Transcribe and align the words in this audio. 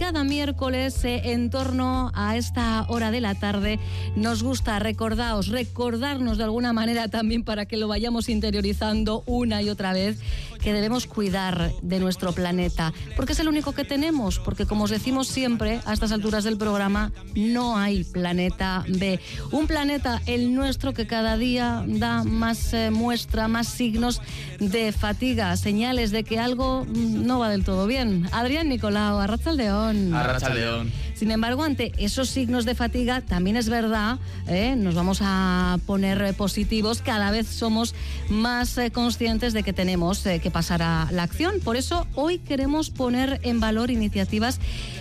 cada 0.00 0.24
miércoles 0.24 1.04
eh, 1.04 1.20
en 1.26 1.50
torno 1.50 2.10
a 2.14 2.34
esta 2.38 2.86
hora 2.88 3.10
de 3.10 3.20
la 3.20 3.34
tarde 3.34 3.78
nos 4.16 4.42
gusta 4.42 4.78
recordaros, 4.78 5.48
recordarnos 5.48 6.38
de 6.38 6.44
alguna 6.44 6.72
manera 6.72 7.08
también 7.08 7.44
para 7.44 7.66
que 7.66 7.76
lo 7.76 7.86
vayamos 7.86 8.30
interiorizando 8.30 9.22
una 9.26 9.60
y 9.60 9.68
otra 9.68 9.92
vez 9.92 10.18
que 10.62 10.72
debemos 10.72 11.06
cuidar 11.06 11.70
de 11.82 12.00
nuestro 12.00 12.32
planeta, 12.32 12.92
porque 13.16 13.32
es 13.32 13.40
el 13.40 13.48
único 13.48 13.72
que 13.72 13.84
tenemos, 13.84 14.38
porque 14.38 14.66
como 14.66 14.84
os 14.84 14.90
decimos 14.90 15.28
siempre 15.28 15.80
a 15.84 15.92
estas 15.92 16.12
alturas 16.12 16.44
del 16.44 16.58
programa, 16.58 17.12
no 17.34 17.78
hay 17.78 18.04
planeta 18.04 18.84
B. 18.88 19.20
Un 19.52 19.66
planeta, 19.66 20.20
el 20.26 20.54
nuestro, 20.54 20.92
que 20.92 21.06
cada 21.06 21.36
día 21.36 21.84
da 21.86 22.24
más 22.24 22.74
eh, 22.74 22.90
muestra, 22.90 23.48
más 23.48 23.68
signos 23.68 24.20
de 24.58 24.92
fatiga, 24.92 25.56
señales 25.56 26.10
de 26.10 26.24
que 26.24 26.38
algo 26.38 26.84
mm, 26.84 27.26
no 27.26 27.38
va 27.38 27.48
del 27.48 27.64
todo 27.64 27.86
bien. 27.86 28.28
Adrián 28.32 28.68
Nicolau, 28.68 29.18
Arracha 29.18 29.52
León. 29.92 30.14
Arracha 30.14 30.54
León. 30.54 30.92
Sin 31.14 31.30
embargo, 31.30 31.64
ante 31.64 31.92
esos 31.98 32.30
signos 32.30 32.64
de 32.64 32.74
fatiga, 32.74 33.20
también 33.20 33.56
es 33.56 33.68
verdad, 33.68 34.18
¿eh? 34.48 34.74
nos 34.76 34.94
vamos 34.94 35.20
a 35.22 35.78
poner 35.86 36.32
positivos, 36.34 37.02
cada 37.02 37.30
vez 37.30 37.46
somos 37.46 37.94
más 38.30 38.78
eh, 38.78 38.90
conscientes 38.90 39.52
de 39.52 39.62
que 39.62 39.72
tenemos 39.72 40.24
eh, 40.24 40.40
que 40.40 40.50
pasar 40.50 40.82
a 40.82 41.08
la 41.12 41.22
acción. 41.22 41.60
Por 41.60 41.76
eso 41.76 42.06
hoy 42.14 42.38
queremos 42.38 42.90
poner 42.90 43.40
en 43.42 43.60
valor 43.60 43.90
iniciativas 43.90 44.60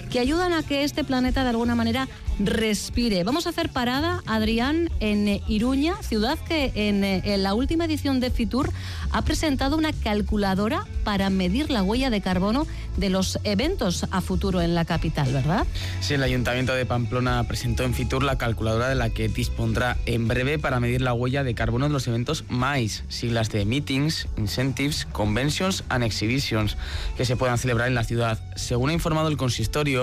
que 0.09 0.19
ayudan 0.19 0.53
a 0.53 0.63
que 0.63 0.83
este 0.83 1.03
planeta 1.03 1.43
de 1.43 1.49
alguna 1.49 1.75
manera 1.75 2.07
respire. 2.39 3.23
Vamos 3.23 3.45
a 3.45 3.49
hacer 3.49 3.69
parada, 3.69 4.23
Adrián, 4.25 4.89
en 4.99 5.41
Iruña, 5.47 5.95
ciudad 6.01 6.39
que 6.39 6.71
en, 6.75 7.43
la 7.43 7.53
última 7.53 7.85
edición 7.85 8.19
de 8.19 8.31
Fitur 8.31 8.71
ha 9.11 9.21
presentado 9.23 9.77
una 9.77 9.91
calculadora 9.91 10.85
para 11.03 11.29
medir 11.29 11.69
la 11.69 11.83
huella 11.83 12.09
de 12.09 12.21
carbono 12.21 12.65
de 12.97 13.09
los 13.09 13.39
eventos 13.43 14.05
a 14.11 14.21
futuro 14.21 14.61
en 14.61 14.73
la 14.73 14.85
capital, 14.85 15.31
¿verdad? 15.33 15.65
Sí, 15.99 16.13
el 16.13 16.23
Ayuntamiento 16.23 16.73
de 16.73 16.85
Pamplona 16.85 17.43
presentó 17.45 17.83
en 17.83 17.93
Fitur 17.93 18.23
la 18.23 18.37
calculadora 18.37 18.87
de 18.87 18.95
la 18.95 19.09
que 19.09 19.27
dispondrá 19.27 19.97
en 20.05 20.27
breve 20.27 20.59
para 20.59 20.79
medir 20.79 21.01
la 21.01 21.13
huella 21.13 21.43
de 21.43 21.55
carbono 21.55 21.87
de 21.87 21.93
los 21.93 22.07
eventos 22.07 22.45
MAIS, 22.49 23.03
siglas 23.09 23.49
de 23.49 23.65
Meetings, 23.65 24.27
Incentives, 24.37 25.07
Conventions 25.11 25.83
and 25.89 26.03
Exhibitions, 26.03 26.77
que 27.17 27.25
se 27.25 27.35
puedan 27.35 27.57
celebrar 27.57 27.87
en 27.87 27.95
la 27.95 28.03
ciudad. 28.03 28.39
Según 28.55 28.91
ha 28.91 28.93
informado 28.93 29.27
el 29.27 29.37
consistorio, 29.37 29.98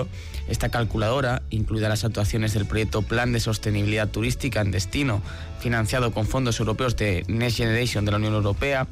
esta 0.47 0.69
calculadora, 0.69 1.41
incluida 1.49 1.89
las 1.89 2.03
actuaciones 2.03 2.53
del 2.53 2.65
proyecto 2.65 3.01
Plan 3.01 3.31
de 3.31 3.39
Sostenibilidad 3.39 4.09
Turística 4.09 4.61
en 4.61 4.71
Destino, 4.71 5.21
financiado 5.59 6.11
con 6.11 6.27
fondos 6.27 6.59
europeos 6.59 6.95
de 6.95 7.23
Next 7.27 7.57
Generation 7.57 8.05
de 8.05 8.11
la 8.11 8.17
Unión 8.17 8.33
Europea, 8.33 8.87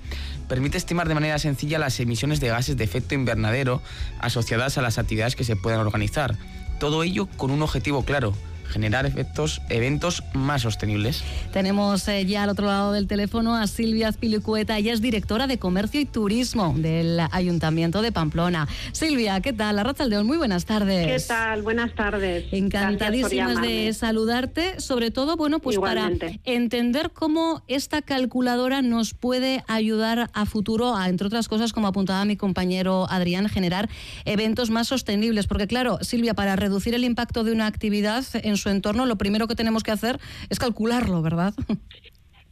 permite 0.47 0.77
estimar 0.77 1.07
de 1.07 1.13
manera 1.13 1.37
sencilla 1.37 1.77
las 1.77 1.99
emisiones 1.99 2.39
de 2.39 2.47
gases 2.47 2.77
de 2.77 2.83
efecto 2.83 3.13
invernadero 3.13 3.81
asociadas 4.19 4.77
a 4.77 4.81
las 4.81 4.97
actividades 4.97 5.35
que 5.35 5.43
se 5.43 5.55
puedan 5.55 5.81
organizar. 5.81 6.37
Todo 6.79 7.03
ello 7.03 7.27
con 7.37 7.51
un 7.51 7.61
objetivo 7.61 8.03
claro, 8.03 8.33
generar 8.69 9.05
efectos, 9.05 9.61
eventos 9.69 10.23
más 10.33 10.63
sostenibles. 10.63 11.23
Tenemos 11.51 12.07
eh, 12.07 12.25
ya 12.25 12.43
al 12.43 12.49
otro 12.49 12.65
lado 12.65 12.91
del 12.91 13.07
teléfono 13.07 13.55
a 13.55 13.67
Silvia 13.67 14.07
Azpilicueta, 14.07 14.77
ella 14.77 14.93
es 14.93 15.01
directora 15.01 15.47
de 15.47 15.57
Comercio 15.57 16.01
y 16.01 16.05
Turismo 16.05 16.73
del 16.77 17.19
Ayuntamiento 17.31 18.01
de 18.01 18.11
Pamplona. 18.11 18.67
Silvia, 18.91 19.39
¿qué 19.41 19.53
tal? 19.53 19.79
Arrachaldeón, 19.79 20.25
muy 20.25 20.37
buenas 20.37 20.65
tardes. 20.65 21.23
¿Qué 21.23 21.27
tal? 21.27 21.61
Buenas 21.61 21.93
tardes. 21.93 22.45
Encantadísimas 22.51 23.61
de 23.61 23.93
saludarte, 23.93 24.79
sobre 24.79 25.11
todo, 25.11 25.37
bueno, 25.37 25.59
pues 25.59 25.77
para 25.77 26.11
entender 26.43 27.11
cómo 27.11 27.63
esta 27.67 28.01
calculadora 28.01 28.81
nos 28.81 29.13
puede 29.13 29.63
ayudar 29.67 30.29
a 30.33 30.45
futuro, 30.45 30.95
a, 30.95 31.09
entre 31.09 31.27
otras 31.27 31.47
cosas, 31.47 31.73
como 31.73 31.87
apuntaba 31.87 32.25
mi 32.25 32.37
compañero 32.37 33.07
Adrián, 33.09 33.49
generar 33.49 33.89
eventos 34.25 34.69
más 34.69 34.87
sostenibles. 34.87 35.47
Porque 35.47 35.67
claro, 35.67 35.99
Silvia, 36.01 36.33
para 36.33 36.55
reducir 36.55 36.93
el 36.93 37.03
impacto 37.03 37.43
de 37.43 37.51
una 37.51 37.67
actividad 37.67 38.25
en 38.33 38.54
su 38.57 38.69
entorno, 38.69 39.05
lo 39.05 39.17
primero 39.17 39.47
que 39.47 39.55
tenemos 39.55 39.83
que 39.83 39.91
hacer 39.91 40.19
es 40.49 40.59
calcularlo, 40.59 41.21
¿verdad? 41.21 41.53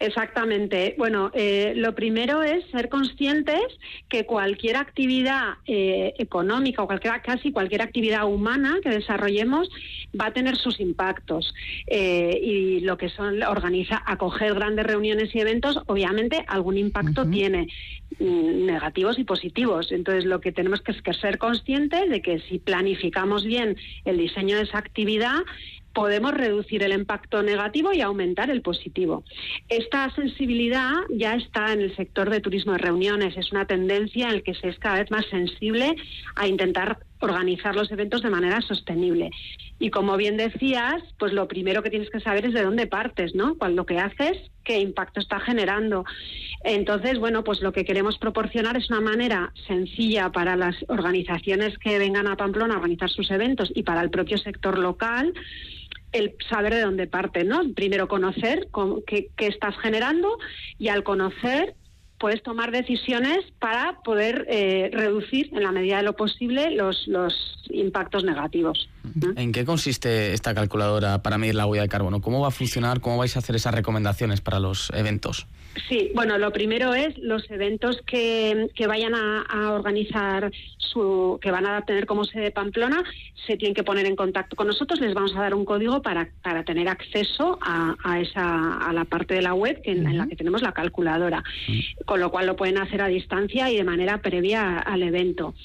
Exactamente. 0.03 0.95
Bueno, 0.97 1.31
eh, 1.33 1.71
lo 1.77 1.95
primero 1.95 2.43
es 2.43 2.65
ser 2.71 2.89
conscientes 2.89 3.61
que 4.09 4.25
cualquier 4.25 4.75
actividad 4.75 5.53
eh, 5.65 6.13
económica 6.17 6.83
o 6.83 6.87
cualquier, 6.87 7.21
casi 7.21 7.53
cualquier 7.53 7.81
actividad 7.81 8.25
humana 8.25 8.79
que 8.83 8.89
desarrollemos 8.89 9.69
va 10.19 10.25
a 10.25 10.33
tener 10.33 10.57
sus 10.57 10.81
impactos. 10.81 11.53
Eh, 11.87 12.37
y 12.43 12.79
lo 12.81 12.97
que 12.97 13.07
son 13.07 13.41
organiza, 13.43 14.03
acoger 14.05 14.53
grandes 14.55 14.85
reuniones 14.85 15.33
y 15.33 15.39
eventos, 15.39 15.79
obviamente 15.85 16.43
algún 16.47 16.77
impacto 16.77 17.25
tiene, 17.29 17.67
mm, 18.19 18.65
negativos 18.65 19.17
y 19.19 19.23
positivos. 19.23 19.93
Entonces, 19.93 20.25
lo 20.25 20.41
que 20.41 20.51
tenemos 20.51 20.81
que 20.81 20.91
es 20.91 21.01
que 21.01 21.13
ser 21.13 21.37
conscientes 21.37 22.09
de 22.09 22.21
que 22.21 22.39
si 22.39 22.59
planificamos 22.59 23.45
bien 23.45 23.77
el 24.03 24.17
diseño 24.17 24.57
de 24.57 24.63
esa 24.63 24.79
actividad, 24.79 25.37
podemos 25.93 26.33
reducir 26.33 26.83
el 26.83 26.93
impacto 26.93 27.43
negativo 27.43 27.93
y 27.93 28.01
aumentar 28.01 28.49
el 28.49 28.61
positivo. 28.61 29.23
Esta 29.69 30.09
sensibilidad 30.15 30.93
ya 31.09 31.35
está 31.35 31.71
en 31.71 31.81
el 31.81 31.95
sector 31.95 32.29
de 32.29 32.41
turismo 32.41 32.73
de 32.73 32.79
reuniones. 32.79 33.37
Es 33.37 33.51
una 33.51 33.65
tendencia 33.65 34.27
en 34.27 34.35
la 34.35 34.41
que 34.41 34.55
se 34.55 34.69
es 34.69 34.79
cada 34.79 34.99
vez 34.99 35.11
más 35.11 35.25
sensible 35.27 35.95
a 36.35 36.47
intentar 36.47 36.99
organizar 37.19 37.75
los 37.75 37.89
eventos 37.91 38.21
de 38.21 38.29
manera 38.29 38.61
sostenible. 38.61 39.29
Y 39.79 39.89
como 39.89 40.17
bien 40.17 40.37
decías, 40.37 41.01
pues 41.17 41.31
lo 41.33 41.47
primero 41.47 41.81
que 41.81 41.89
tienes 41.89 42.09
que 42.09 42.19
saber 42.19 42.45
es 42.45 42.53
de 42.53 42.63
dónde 42.63 42.87
partes, 42.87 43.33
¿no? 43.33 43.55
Cuando 43.55 43.81
lo 43.81 43.85
que 43.85 43.99
haces, 43.99 44.37
qué 44.63 44.79
impacto 44.79 45.19
está 45.19 45.39
generando. 45.39 46.05
Entonces, 46.63 47.19
bueno, 47.19 47.43
pues 47.43 47.61
lo 47.61 47.71
que 47.71 47.85
queremos 47.85 48.17
proporcionar 48.17 48.77
es 48.77 48.89
una 48.89 49.01
manera 49.01 49.51
sencilla 49.67 50.31
para 50.31 50.55
las 50.55 50.75
organizaciones 50.87 51.77
que 51.77 51.99
vengan 51.99 52.27
a 52.27 52.37
Pamplona 52.37 52.75
a 52.75 52.77
organizar 52.77 53.09
sus 53.09 53.29
eventos 53.31 53.71
y 53.73 53.83
para 53.83 54.01
el 54.01 54.09
propio 54.09 54.37
sector 54.37 54.77
local 54.77 55.33
el 56.13 56.35
saber 56.49 56.73
de 56.73 56.81
dónde 56.81 57.07
parte, 57.07 57.43
¿no? 57.43 57.61
Primero 57.73 58.07
conocer 58.07 58.69
qué, 59.05 59.29
qué 59.35 59.47
estás 59.47 59.77
generando 59.79 60.37
y 60.77 60.87
al 60.87 61.03
conocer 61.03 61.75
puedes 62.23 62.41
tomar 62.41 62.71
decisiones 62.71 63.39
para 63.59 63.99
poder 64.01 64.45
eh, 64.47 64.89
reducir 64.93 65.49
en 65.51 65.61
la 65.61 65.73
medida 65.73 65.97
de 65.97 66.03
lo 66.03 66.15
posible 66.15 66.71
los, 66.71 67.05
los 67.05 67.33
impactos 67.69 68.23
negativos. 68.23 68.87
¿En 69.35 69.51
qué 69.51 69.65
consiste 69.65 70.31
esta 70.31 70.55
calculadora 70.55 71.21
para 71.21 71.37
medir 71.37 71.55
la 71.55 71.65
huella 71.65 71.81
de 71.81 71.89
carbono? 71.89 72.21
¿Cómo 72.21 72.39
va 72.39 72.47
a 72.47 72.51
funcionar? 72.51 73.01
¿Cómo 73.01 73.17
vais 73.17 73.35
a 73.35 73.39
hacer 73.39 73.57
esas 73.57 73.75
recomendaciones 73.75 74.39
para 74.39 74.61
los 74.61 74.89
eventos? 74.95 75.47
Sí, 75.89 76.11
bueno, 76.13 76.37
lo 76.37 76.51
primero 76.51 76.93
es 76.93 77.17
los 77.17 77.49
eventos 77.49 77.99
que, 78.05 78.69
que 78.75 78.85
vayan 78.85 79.13
a, 79.15 79.71
organizar, 79.71 80.51
su, 80.77 81.39
que 81.41 81.51
van 81.51 81.65
a 81.65 81.81
tener 81.81 82.05
como 82.05 82.25
sede 82.25 82.51
Pamplona, 82.51 83.03
se 83.47 83.57
tienen 83.57 83.73
que 83.73 83.83
poner 83.83 84.05
en 84.05 84.15
contacto 84.15 84.55
con 84.55 84.67
nosotros, 84.67 84.99
les 84.99 85.13
vamos 85.13 85.35
a 85.35 85.41
dar 85.41 85.55
un 85.55 85.65
código 85.65 86.01
para, 86.01 86.29
para 86.43 86.63
tener 86.63 86.87
acceso 86.87 87.57
a, 87.61 87.95
a 88.03 88.19
esa, 88.19 88.77
a 88.77 88.93
la 88.93 89.05
parte 89.05 89.33
de 89.33 89.41
la 89.41 89.55
web 89.55 89.81
en, 89.83 90.15
la 90.15 90.27
que 90.27 90.35
tenemos 90.35 90.61
la 90.61 90.73
calculadora, 90.73 91.43
con 92.13 92.19
lo 92.19 92.29
cual 92.29 92.45
lo 92.45 92.55
pueden 92.55 92.77
hacer 92.77 93.01
a 93.01 93.07
distancia 93.07 93.71
y 93.71 93.75
de 93.75 93.83
manera 93.83 94.19
previa 94.19 94.77
al 94.77 95.01
evento. 95.01 95.55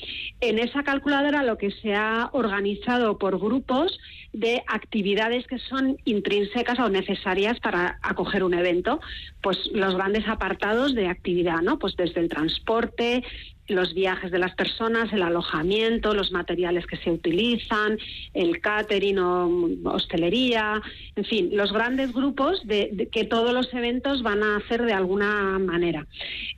En 0.40 0.58
esa 0.58 0.82
calculadora 0.82 1.42
lo 1.42 1.58
que 1.58 1.70
se 1.70 1.94
ha 1.94 2.30
organizado 2.32 3.18
por 3.18 3.38
grupos 3.38 4.00
de 4.32 4.62
actividades 4.66 5.46
que 5.46 5.58
son 5.58 5.96
intrínsecas 6.04 6.78
o 6.78 6.88
necesarias 6.88 7.58
para 7.60 7.98
acoger 8.02 8.44
un 8.44 8.54
evento, 8.54 9.00
pues 9.42 9.58
los 9.72 9.94
grandes 9.94 10.28
apartados 10.28 10.94
de 10.94 11.08
actividad, 11.08 11.60
¿no? 11.62 11.78
Pues 11.78 11.96
desde 11.96 12.20
el 12.20 12.28
transporte, 12.28 13.24
los 13.68 13.94
viajes 13.94 14.30
de 14.30 14.38
las 14.38 14.54
personas, 14.54 15.12
el 15.12 15.22
alojamiento, 15.22 16.14
los 16.14 16.32
materiales 16.32 16.86
que 16.86 16.96
se 16.96 17.10
utilizan, 17.10 17.98
el 18.34 18.60
catering 18.60 19.18
o 19.18 19.68
hostelería, 19.84 20.80
en 21.16 21.24
fin, 21.24 21.50
los 21.52 21.72
grandes 21.72 22.12
grupos 22.12 22.66
de, 22.66 23.08
que 23.12 23.24
todos 23.24 23.52
los 23.52 23.72
eventos 23.74 24.22
van 24.22 24.42
a 24.42 24.56
hacer 24.56 24.82
de 24.82 24.94
alguna 24.94 25.58
manera. 25.58 26.06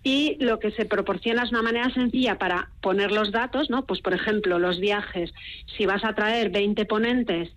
Y 0.02 0.37
lo 0.41 0.58
que 0.58 0.70
se 0.70 0.84
proporciona 0.84 1.42
es 1.42 1.50
una 1.50 1.62
manera 1.62 1.92
sencilla 1.92 2.38
para 2.38 2.70
poner 2.81 3.10
los 3.10 3.32
datos, 3.32 3.70
¿no? 3.70 3.84
Pues 3.84 4.00
por 4.00 4.14
ejemplo, 4.14 4.58
los 4.58 4.78
viajes, 4.78 5.32
si 5.76 5.87
vas 5.87 6.04
a 6.04 6.14
traer 6.14 6.50
20 6.50 6.84
ponentes 6.84 7.50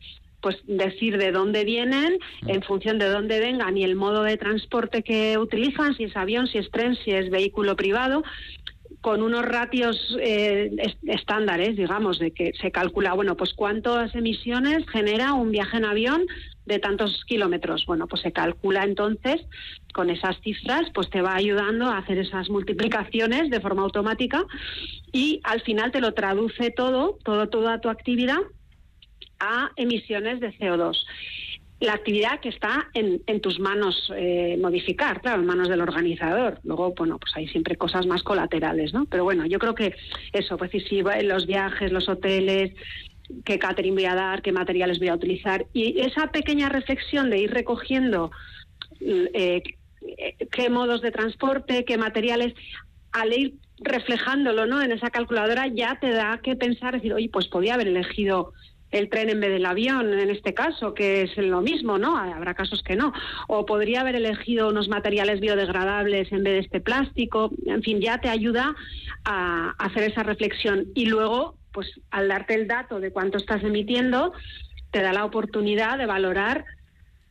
pues 0.44 0.58
decir 0.68 1.18
de 1.18 1.32
dónde 1.32 1.64
vienen, 1.64 2.20
en 2.46 2.62
función 2.62 3.00
de 3.00 3.10
dónde 3.10 3.40
vengan 3.40 3.78
y 3.78 3.84
el 3.86 3.96
modo 3.96 4.24
de 4.24 4.38
transporte 4.38 5.02
que 5.02 5.38
utilizan, 5.38 5.96
si 5.96 6.04
es 6.04 6.18
avión, 6.18 6.48
si 6.48 6.58
es 6.58 6.70
tren, 6.70 6.98
si 7.04 7.12
es 7.12 7.30
vehículo 7.30 7.78
privado, 7.78 8.24
con 9.00 9.22
unos 9.22 9.44
ratios 9.44 9.98
eh, 10.20 10.72
estándares, 11.04 11.76
digamos, 11.76 12.20
de 12.20 12.32
que 12.32 12.52
se 12.62 12.72
calcula, 12.72 13.14
bueno, 13.14 13.36
pues 13.36 13.54
cuántas 13.54 14.14
emisiones 14.16 14.86
genera 14.90 15.34
un 15.34 15.52
viaje 15.52 15.78
en 15.78 15.86
avión 15.86 16.26
de 16.66 16.80
tantos 16.80 17.24
kilómetros. 17.26 17.86
Bueno, 17.86 18.08
pues 18.08 18.22
se 18.22 18.32
calcula 18.32 18.84
entonces 18.84 19.42
con 19.94 20.10
esas 20.10 20.40
cifras, 20.42 20.84
pues 20.94 21.10
te 21.10 21.22
va 21.22 21.36
ayudando 21.36 21.88
a 21.88 21.98
hacer 21.98 22.18
esas 22.18 22.50
multiplicaciones 22.50 23.50
de 23.50 23.60
forma 23.62 23.84
automática 23.84 24.44
y 25.12 25.40
al 25.44 25.62
final 25.62 25.92
te 25.92 26.02
lo 26.02 26.14
traduce 26.14 26.72
todo, 26.72 27.18
todo 27.24 27.48
toda 27.50 27.80
tu 27.80 27.90
actividad 27.90 28.40
a 29.44 29.72
emisiones 29.76 30.40
de 30.40 30.58
CO2 30.58 30.96
la 31.84 31.94
actividad 31.94 32.40
que 32.40 32.48
está 32.48 32.90
en, 32.94 33.42
tus 33.42 33.60
manos 33.60 34.10
eh, 34.16 34.58
modificar, 34.62 35.22
claro, 35.22 35.42
en 35.42 35.48
manos 35.48 35.68
del 35.68 35.82
organizador. 35.82 36.60
Luego, 36.64 36.94
bueno, 36.96 37.20
pues 37.20 37.36
hay 37.36 37.48
siempre 37.50 37.76
cosas 37.76 38.08
más 38.08 38.24
colaterales, 38.24 38.94
¿no? 38.94 39.06
Pero 39.06 39.26
bueno, 39.26 39.46
yo 39.46 39.60
creo 39.60 39.76
que 39.76 39.94
eso, 40.32 40.56
pues 40.56 40.72
si 40.72 41.02
los 41.02 41.46
viajes, 41.46 41.92
los 41.92 42.08
hoteles, 42.08 42.72
qué 43.44 43.60
catering 43.60 43.96
voy 43.96 44.06
a 44.06 44.16
dar, 44.16 44.42
qué 44.42 44.54
materiales 44.54 45.00
voy 45.00 45.10
a 45.10 45.16
utilizar. 45.16 45.66
Y 45.74 46.00
esa 46.00 46.28
pequeña 46.28 46.70
reflexión 46.70 47.30
de 47.30 47.40
ir 47.40 47.52
recogiendo 47.52 48.32
eh, 49.02 49.62
qué 50.52 50.70
modos 50.70 51.02
de 51.02 51.12
transporte, 51.12 51.84
qué 51.84 51.98
materiales, 51.98 52.54
al 53.12 53.34
ir 53.34 53.56
reflejándolo 53.80 54.66
¿no? 54.66 54.82
en 54.82 54.94
esa 54.94 55.10
calculadora 55.10 55.68
ya 55.68 56.00
te 56.00 56.12
da 56.12 56.40
que 56.42 56.56
pensar, 56.56 56.94
decir, 56.94 57.14
oye, 57.14 57.30
pues 57.30 57.48
podía 57.48 57.74
haber 57.74 57.88
elegido 57.88 58.54
el 58.94 59.10
tren 59.10 59.30
en 59.30 59.40
vez 59.40 59.50
del 59.50 59.66
avión, 59.66 60.18
en 60.18 60.30
este 60.30 60.54
caso, 60.54 60.94
que 60.94 61.24
es 61.24 61.36
lo 61.38 61.62
mismo, 61.62 61.98
¿no? 61.98 62.16
Habrá 62.16 62.54
casos 62.54 62.84
que 62.84 62.96
no. 62.96 63.12
O 63.48 63.66
podría 63.66 64.02
haber 64.02 64.16
elegido 64.16 64.70
unos 64.70 64.88
materiales 64.88 65.40
biodegradables 65.40 66.32
en 66.32 66.44
vez 66.44 66.54
de 66.54 66.60
este 66.60 66.80
plástico. 66.80 67.52
En 67.66 67.82
fin, 67.82 68.00
ya 68.00 68.20
te 68.20 68.30
ayuda 68.30 68.76
a 69.26 69.74
hacer 69.80 70.04
esa 70.04 70.22
reflexión. 70.22 70.86
Y 70.94 71.08
luego, 71.08 71.58
pues 71.72 71.88
al 72.12 72.28
darte 72.28 72.54
el 72.54 72.68
dato 72.68 73.00
de 73.00 73.12
cuánto 73.12 73.40
estás 73.40 73.64
emitiendo, 73.64 74.32
te 74.92 75.02
da 75.02 75.12
la 75.12 75.26
oportunidad 75.26 75.98
de 75.98 76.06
valorar 76.06 76.64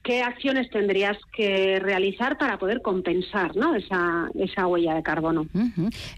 qué 0.02 0.22
acciones 0.22 0.68
tendrías 0.70 1.16
que 1.32 1.78
realizar 1.80 2.36
para 2.38 2.58
poder 2.58 2.82
compensar 2.82 3.54
¿no? 3.56 3.74
esa, 3.74 4.28
esa 4.34 4.66
huella 4.66 4.94
de 4.94 5.02
carbono. 5.02 5.46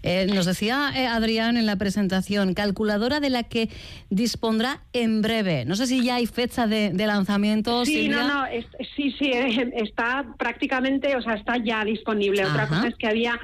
Eh, 0.01 0.27
nos 0.33 0.45
decía 0.45 0.91
eh, 0.95 1.07
Adrián 1.07 1.57
en 1.57 1.65
la 1.65 1.75
presentación, 1.75 2.53
calculadora 2.53 3.19
de 3.19 3.29
la 3.29 3.43
que 3.43 3.69
dispondrá 4.09 4.81
en 4.93 5.21
breve. 5.21 5.65
No 5.65 5.75
sé 5.75 5.87
si 5.87 6.03
ya 6.03 6.15
hay 6.15 6.25
fecha 6.25 6.67
de, 6.67 6.93
lanzamiento. 7.05 7.85
Sí, 7.85 8.09
no, 8.09 8.27
no, 8.27 8.45
sí, 8.95 9.15
sí, 9.19 9.31
eh, 9.31 9.71
está 9.75 10.25
prácticamente, 10.37 11.15
o 11.15 11.21
sea, 11.21 11.35
está 11.35 11.57
ya 11.57 11.85
disponible. 11.85 12.45
Otra 12.45 12.67
cosa 12.67 12.87
es 12.87 12.95
que 12.95 13.07
había 13.07 13.39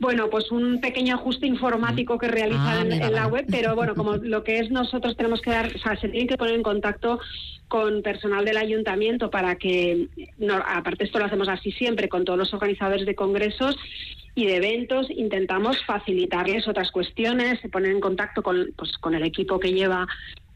bueno, 0.00 0.30
pues 0.30 0.50
un 0.50 0.80
pequeño 0.80 1.14
ajuste 1.14 1.46
informático 1.46 2.18
que 2.18 2.26
realizar 2.26 2.78
ah, 2.78 2.80
en, 2.80 3.12
la 3.12 3.26
web, 3.26 3.44
pero 3.50 3.76
bueno, 3.76 3.94
como 3.94 4.16
lo 4.22 4.42
que 4.42 4.58
es 4.58 4.70
nosotros 4.70 5.14
tenemos 5.14 5.42
que 5.42 5.50
dar, 5.50 5.70
o 5.74 5.78
sea, 5.78 5.94
se 6.00 6.08
tienen 6.08 6.26
que 6.26 6.38
poner 6.38 6.54
en 6.54 6.62
contacto 6.62 7.20
con 7.68 8.02
personal 8.02 8.44
del 8.44 8.56
ayuntamiento 8.56 9.30
para 9.30 9.56
que, 9.56 10.08
no, 10.38 10.54
aparte 10.54 11.04
esto 11.04 11.18
lo 11.18 11.26
hacemos 11.26 11.48
así 11.48 11.70
siempre, 11.70 12.08
con 12.08 12.24
todos 12.24 12.38
los 12.38 12.52
organizadores 12.54 13.04
de 13.06 13.14
congresos 13.14 13.76
y 14.34 14.46
de 14.46 14.56
eventos, 14.56 15.08
intentamos 15.10 15.76
facilitarles 15.84 16.66
otras 16.66 16.90
cuestiones, 16.90 17.60
se 17.60 17.68
ponen 17.68 17.92
en 17.92 18.00
contacto 18.00 18.42
con, 18.42 18.72
pues, 18.76 18.96
con 18.98 19.14
el 19.14 19.22
equipo 19.22 19.60
que 19.60 19.72
lleva 19.72 20.06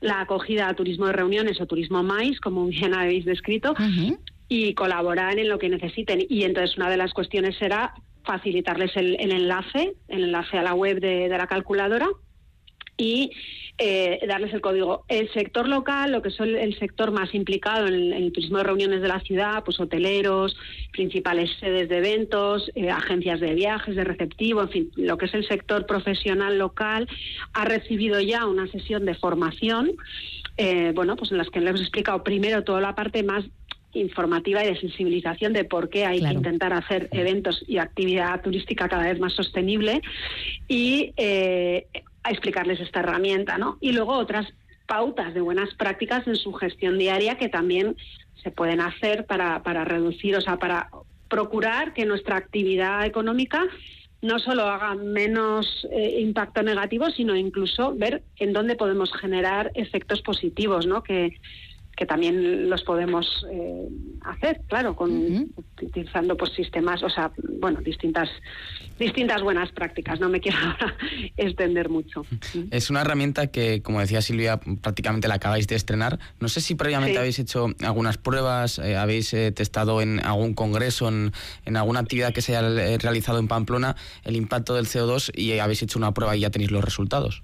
la 0.00 0.22
acogida 0.22 0.68
a 0.68 0.74
turismo 0.74 1.06
de 1.06 1.12
reuniones 1.12 1.60
o 1.60 1.66
turismo 1.66 2.02
MAIS, 2.02 2.40
como 2.40 2.66
bien 2.66 2.94
habéis 2.94 3.24
descrito, 3.26 3.74
y 4.48 4.74
colaborar 4.74 5.38
en 5.38 5.48
lo 5.48 5.58
que 5.58 5.68
necesiten. 5.68 6.24
Y 6.28 6.44
entonces 6.44 6.76
una 6.76 6.88
de 6.88 6.96
las 6.96 7.12
cuestiones 7.12 7.56
será 7.56 7.94
facilitarles 8.24 8.96
el, 8.96 9.16
enlace, 9.20 9.94
el 10.08 10.24
enlace 10.24 10.58
a 10.58 10.62
la 10.62 10.74
web 10.74 11.00
de, 11.00 11.28
la 11.28 11.46
calculadora 11.46 12.08
y 12.96 13.32
eh, 13.76 14.20
darles 14.28 14.54
el 14.54 14.60
código. 14.60 15.04
El 15.08 15.32
sector 15.32 15.68
local, 15.68 16.12
lo 16.12 16.22
que 16.22 16.28
es 16.28 16.38
el, 16.38 16.78
sector 16.78 17.10
más 17.10 17.34
implicado 17.34 17.88
en 17.88 18.12
el, 18.12 18.32
turismo 18.32 18.58
de 18.58 18.64
reuniones 18.64 19.02
de 19.02 19.08
la 19.08 19.20
ciudad, 19.20 19.64
pues 19.64 19.80
hoteleros, 19.80 20.56
principales 20.92 21.50
sedes 21.58 21.88
de 21.88 21.98
eventos, 21.98 22.70
eh, 22.74 22.90
agencias 22.90 23.40
de 23.40 23.54
viajes, 23.54 23.96
de 23.96 24.04
receptivo, 24.04 24.62
en 24.62 24.68
fin, 24.70 24.90
lo 24.96 25.18
que 25.18 25.26
es 25.26 25.34
el 25.34 25.46
sector 25.46 25.86
profesional 25.86 26.56
local, 26.56 27.08
ha 27.52 27.64
recibido 27.64 28.20
ya 28.20 28.46
una 28.46 28.68
sesión 28.68 29.04
de 29.04 29.14
formación, 29.14 29.92
eh, 30.56 30.92
bueno, 30.94 31.16
pues 31.16 31.32
en 31.32 31.38
las 31.38 31.50
que 31.50 31.60
le 31.60 31.70
hemos 31.70 31.80
explicado 31.80 32.22
primero 32.22 32.62
toda 32.62 32.80
la 32.80 32.94
parte 32.94 33.24
más 33.24 33.44
informativa 33.94 34.64
y 34.64 34.68
de 34.68 34.80
sensibilización 34.80 35.52
de 35.52 35.64
por 35.64 35.88
qué 35.88 36.04
hay 36.06 36.20
que 36.20 36.32
intentar 36.32 36.72
hacer 36.72 37.08
eventos 37.12 37.64
y 37.66 37.78
actividad 37.78 38.40
turística 38.42 38.88
cada 38.88 39.04
vez 39.04 39.18
más 39.18 39.32
sostenible 39.32 40.02
y 40.68 41.12
eh, 41.16 41.86
a 42.22 42.30
explicarles 42.30 42.80
esta 42.80 43.00
herramienta, 43.00 43.58
¿no? 43.58 43.78
Y 43.80 43.92
luego 43.92 44.12
otras 44.12 44.46
pautas 44.86 45.34
de 45.34 45.40
buenas 45.40 45.74
prácticas 45.74 46.26
en 46.26 46.36
su 46.36 46.52
gestión 46.52 46.98
diaria 46.98 47.36
que 47.36 47.48
también 47.48 47.96
se 48.42 48.50
pueden 48.50 48.80
hacer 48.80 49.24
para, 49.26 49.62
para 49.62 49.84
reducir, 49.84 50.36
o 50.36 50.40
sea, 50.40 50.58
para 50.58 50.90
procurar 51.28 51.94
que 51.94 52.04
nuestra 52.04 52.36
actividad 52.36 53.04
económica 53.06 53.66
no 54.20 54.38
solo 54.38 54.62
haga 54.62 54.94
menos 54.94 55.86
eh, 55.90 56.20
impacto 56.20 56.62
negativo, 56.62 57.10
sino 57.10 57.36
incluso 57.36 57.94
ver 57.94 58.22
en 58.38 58.52
dónde 58.52 58.74
podemos 58.74 59.12
generar 59.12 59.70
efectos 59.74 60.22
positivos, 60.22 60.86
¿no? 60.86 61.02
Que, 61.02 61.38
que 61.96 62.06
también 62.06 62.68
los 62.68 62.82
podemos 62.82 63.46
eh, 63.50 63.88
hacer, 64.22 64.60
claro, 64.68 64.96
con 64.96 65.52
utilizando 65.80 66.36
pues 66.36 66.52
sistemas, 66.52 67.02
o 67.02 67.10
sea, 67.10 67.30
bueno, 67.60 67.80
distintas 67.80 68.28
distintas 68.98 69.42
buenas 69.42 69.70
prácticas. 69.72 70.20
No 70.20 70.28
me 70.28 70.40
quiero 70.44 70.58
extender 71.36 71.88
mucho. 71.88 72.24
Es 72.70 72.90
una 72.90 73.00
herramienta 73.02 73.48
que, 73.48 73.82
como 73.82 74.00
decía 74.00 74.22
Silvia, 74.22 74.58
prácticamente 74.58 75.28
la 75.28 75.34
acabáis 75.34 75.66
de 75.66 75.76
estrenar. 75.76 76.18
No 76.40 76.48
sé 76.48 76.60
si 76.60 76.74
previamente 76.74 77.18
habéis 77.18 77.38
hecho 77.38 77.68
algunas 77.82 78.18
pruebas, 78.18 78.78
eh, 78.78 78.96
habéis 78.96 79.32
eh, 79.34 79.52
testado 79.52 80.00
en 80.00 80.20
algún 80.20 80.54
congreso, 80.54 81.08
en, 81.08 81.32
en, 81.64 81.76
alguna 81.76 82.00
actividad 82.00 82.32
que 82.32 82.42
se 82.42 82.56
haya 82.56 82.98
realizado 82.98 83.38
en 83.38 83.48
Pamplona, 83.48 83.96
el 84.24 84.36
impacto 84.36 84.74
del 84.74 84.86
CO2 84.86 85.36
y 85.36 85.58
habéis 85.58 85.82
hecho 85.82 85.98
una 85.98 86.12
prueba 86.12 86.36
y 86.36 86.40
ya 86.40 86.50
tenéis 86.50 86.70
los 86.70 86.84
resultados. 86.84 87.42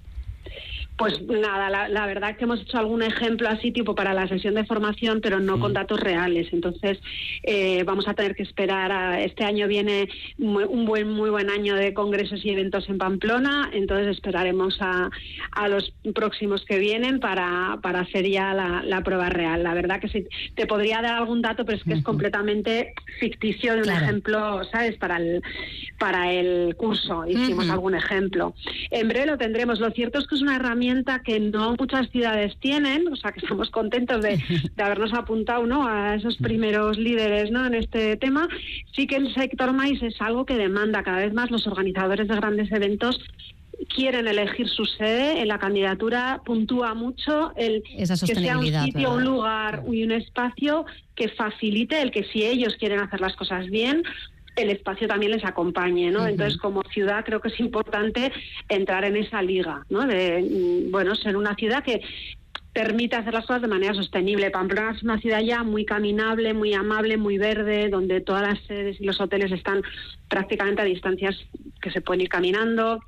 Pues 1.00 1.19
nada, 1.23 1.88
la, 1.88 2.06
verdad 2.06 2.37
que 2.37 2.44
hemos 2.44 2.61
hecho 2.61 2.76
algún 2.76 3.02
ejemplo 3.02 3.49
así 3.49 3.73
tipo 3.73 3.94
para 3.94 4.12
la 4.12 4.29
sesión 4.29 4.52
de 4.52 4.67
formación, 4.67 5.23
pero 5.23 5.41
no 5.41 5.58
con 5.58 5.73
datos 5.73 5.99
reales. 5.99 6.49
Entonces 6.52 6.99
eh, 7.43 7.85
vamos 7.85 8.06
a 8.06 8.12
tener 8.12 8.35
que 8.35 8.43
esperar. 8.43 8.93
A, 8.93 9.23
este 9.23 9.44
año 9.44 9.67
viene 9.67 10.11
un 10.37 10.85
buen, 10.85 11.08
muy 11.11 11.31
buen 11.31 11.49
año 11.49 11.75
de 11.75 11.94
congresos 11.94 12.44
y 12.44 12.50
eventos 12.50 12.87
en 12.91 12.99
Pamplona. 12.99 13.70
Entonces 13.73 14.08
esperaremos 14.08 14.76
a, 14.82 15.08
los 15.70 15.91
próximos 16.14 16.67
que 16.67 16.79
vienen 16.79 17.19
para, 17.19 17.79
para 17.81 18.00
hacer 18.00 18.29
ya 18.29 18.53
la, 18.53 19.00
prueba 19.03 19.31
real. 19.31 19.62
La 19.62 19.73
verdad 19.73 20.03
que 20.03 20.08
sí, 20.08 20.26
te 20.55 20.67
podría 20.67 21.00
dar 21.00 21.14
algún 21.14 21.41
dato, 21.41 21.64
pero 21.64 21.79
es 21.79 21.85
que 21.85 21.94
es 21.94 22.05
completamente 22.05 22.93
ficticio 23.20 23.75
de 23.75 23.81
un 23.85 23.88
ejemplo, 23.88 24.64
¿sabes? 24.70 24.99
Para 24.99 25.17
el 25.17 25.41
para 25.99 26.31
el 26.31 26.76
curso 26.76 27.25
hicimos 27.26 27.70
algún 27.70 27.94
ejemplo. 27.94 28.55
En 28.91 29.08
breve 29.08 29.26
lo 29.26 29.38
tendremos. 29.38 29.81
Lo 29.81 29.91
cierto 29.93 30.19
es 30.19 30.26
que 30.26 30.35
es 30.35 30.43
una 30.43 30.56
herramienta 30.56 30.89
que 31.25 31.40
no 31.40 31.75
muchas 31.78 32.10
ciudades 32.10 32.56
tienen, 32.60 33.08
o 33.08 33.16
sea 33.16 33.32
que 33.32 33.40
estamos 33.40 33.70
contentos 33.70 34.22
de, 34.22 34.42
habernos 34.78 35.12
apuntado 35.14 35.66
¿no? 35.66 35.87
a 35.87 36.14
esos 36.14 36.37
primeros 36.37 36.98
líderes 36.98 37.50
¿no? 37.50 37.66
en 37.66 37.75
este 37.75 38.16
tema. 38.16 38.48
Sí 38.94 39.06
que 39.06 39.16
el 39.16 39.32
sector 39.34 39.72
maíz 39.72 40.02
es 40.02 40.20
algo 40.20 40.44
que 40.44 40.56
demanda 40.56 41.02
cada 41.02 41.19
vez 41.19 41.32
más 41.32 41.50
los 41.50 41.66
organizadores 41.66 42.28
de 42.28 42.37
grandes 42.37 42.70
eventos 42.72 43.20
quieren 43.94 44.28
elegir 44.28 44.69
su 44.69 44.84
sede, 44.84 45.40
en 45.40 45.48
la 45.48 45.58
candidatura 45.58 46.42
puntúa 46.44 46.94
mucho 46.94 47.52
el 47.56 47.82
que 47.82 48.06
sea 48.06 48.58
un 48.58 48.66
sitio, 48.66 49.14
un 49.14 49.25
lugar 49.25 49.84
y 49.90 50.04
un 50.04 50.12
espacio 50.12 50.84
que 51.15 51.29
facilite 51.29 52.00
el 52.03 52.10
que 52.10 52.24
si 52.24 52.44
ellos 52.44 52.76
quieren 52.79 53.00
hacer 53.00 53.20
las 53.20 53.34
cosas 53.36 53.67
bien, 53.70 54.03
el 54.62 54.70
espacio 54.70 55.08
también 55.08 55.32
les 55.32 55.44
acompañe, 55.44 56.10
¿no? 56.10 56.26
Entonces, 56.26 56.58
como 56.58 56.82
ciudad 56.84 57.24
creo 57.24 57.40
que 57.40 57.48
es 57.48 57.60
importante 57.60 58.32
entrar 58.69 59.05
en 59.05 59.17
esa 59.17 59.43
liga, 59.43 59.84
¿no? 59.90 60.06
De, 60.06 60.43
mm, 60.43 60.90
bueno, 60.90 61.14
ser 61.14 61.36
una 61.36 61.55
ciudad 61.55 61.82
que 61.82 62.02
permite 62.72 63.17
hacer 63.17 63.34
las 63.34 63.46
cosas 63.46 63.62
de 63.62 63.69
manera 63.69 63.94
sostenible. 63.94 64.50
Pamplona 64.50 64.93
es 64.93 65.02
una 65.02 65.19
ciudad 65.19 65.40
ya 65.40 65.62
muy 65.62 65.84
caminable, 65.84 66.55
muy 66.55 66.72
amable, 66.72 67.17
muy 67.17 67.36
verde, 67.36 67.88
donde 67.88 68.20
todas 68.20 68.43
las 68.43 68.60
sedes 68.67 69.00
y 69.00 69.05
los 69.05 69.20
hoteles 69.20 69.50
están 69.50 69.82
prácticamente 70.29 70.82
a 70.82 70.84
distancias 70.84 71.36
que 71.81 71.90
se 71.90 72.00
pueden 72.00 72.22
ir 72.22 72.29
caminando 72.29 73.00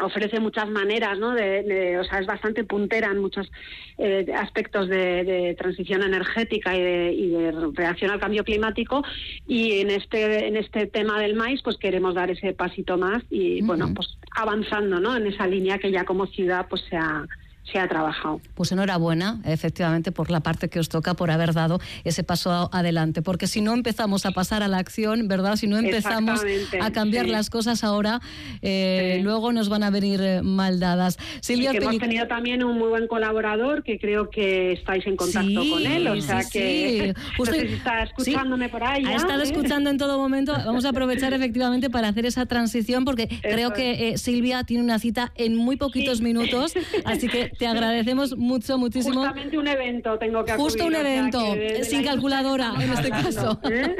ofrece 0.00 0.40
muchas 0.40 0.68
maneras, 0.70 1.18
¿no? 1.18 1.34
De, 1.34 1.98
o 1.98 2.04
sea, 2.04 2.18
es 2.18 2.26
bastante 2.26 2.64
puntera 2.64 3.10
en 3.10 3.18
muchos 3.18 3.50
eh, 3.98 4.26
aspectos 4.34 4.88
de, 4.88 5.54
transición 5.58 6.02
energética 6.02 6.74
y 6.74 7.28
de, 7.28 7.52
reacción 7.74 8.10
al 8.10 8.20
cambio 8.20 8.44
climático. 8.44 9.02
Y 9.46 9.80
en 9.80 9.90
este 9.90 10.46
en 10.46 10.56
este 10.56 10.86
tema 10.86 11.20
del 11.20 11.34
maíz, 11.34 11.60
pues 11.62 11.76
queremos 11.76 12.14
dar 12.14 12.30
ese 12.30 12.52
pasito 12.52 12.96
más 12.96 13.22
y, 13.30 13.62
bueno, 13.62 13.92
pues 13.94 14.16
avanzando, 14.34 14.98
¿no? 15.00 15.16
En 15.16 15.26
esa 15.26 15.46
línea 15.46 15.78
que 15.78 15.90
ya 15.90 16.04
como 16.04 16.26
ciudad, 16.26 16.66
pues 16.68 16.82
se 16.88 16.96
ha 16.96 17.26
se 17.70 17.78
ha 17.78 17.88
trabajado. 17.88 18.40
Pues 18.54 18.72
enhorabuena, 18.72 19.40
efectivamente, 19.44 20.12
por 20.12 20.30
la 20.30 20.40
parte 20.40 20.68
que 20.68 20.78
os 20.78 20.88
toca, 20.88 21.14
por 21.14 21.30
haber 21.30 21.54
dado 21.54 21.80
ese 22.04 22.24
paso 22.24 22.68
adelante, 22.72 23.22
porque 23.22 23.46
si 23.46 23.60
no 23.60 23.72
empezamos 23.72 24.26
a 24.26 24.32
pasar 24.32 24.62
a 24.62 24.68
la 24.68 24.78
acción, 24.78 25.28
¿verdad? 25.28 25.56
Si 25.56 25.66
no 25.66 25.78
empezamos 25.78 26.42
a 26.80 26.90
cambiar 26.90 27.28
las 27.28 27.50
cosas 27.50 27.84
ahora, 27.84 28.20
eh, 28.62 29.20
luego 29.22 29.52
nos 29.52 29.68
van 29.68 29.84
a 29.84 29.90
venir 29.90 30.20
eh, 30.20 30.42
mal 30.42 30.80
dadas. 30.80 31.18
Silvia 31.40 31.70
hemos 31.70 31.98
tenido 31.98 32.26
también 32.26 32.64
un 32.64 32.78
muy 32.78 32.88
buen 32.88 33.06
colaborador 33.06 33.82
que 33.82 33.98
creo 33.98 34.28
que 34.28 34.72
estáis 34.72 35.06
en 35.06 35.16
contacto 35.16 35.60
con 35.70 35.86
él, 35.86 36.06
o 36.08 36.20
sea 36.20 36.42
que 36.50 37.14
Usted, 37.38 37.64
está 37.64 38.02
escuchándome 38.02 38.68
por 38.68 38.82
ahí. 38.82 39.04
Ha 39.04 39.16
estado 39.16 39.40
¿eh? 39.40 39.44
escuchando 39.44 39.90
en 39.90 39.98
todo 39.98 40.18
momento. 40.18 40.52
Vamos 40.52 40.84
a 40.84 40.90
aprovechar 40.90 41.32
efectivamente 41.32 41.90
para 41.90 42.08
hacer 42.08 42.26
esa 42.26 42.46
transición, 42.46 43.04
porque 43.04 43.28
creo 43.40 43.72
que 43.72 44.18
Silvia 44.18 44.64
tiene 44.64 44.82
una 44.82 44.98
cita 44.98 45.32
en 45.36 45.56
muy 45.56 45.76
poquitos 45.76 46.20
minutos, 46.20 46.74
así 47.04 47.28
que 47.28 47.51
te 47.58 47.66
agradecemos 47.66 48.36
mucho, 48.36 48.78
muchísimo. 48.78 49.20
Justamente 49.20 49.58
un 49.58 49.68
evento 49.68 50.18
tengo 50.18 50.44
que 50.44 50.52
Justo 50.52 50.86
un 50.86 50.94
evento, 50.94 51.40
sin 51.82 52.04
calculadora 52.04 52.72
en 52.80 52.92
este 52.92 53.10
caso. 53.10 53.60
¿eh? 53.64 53.96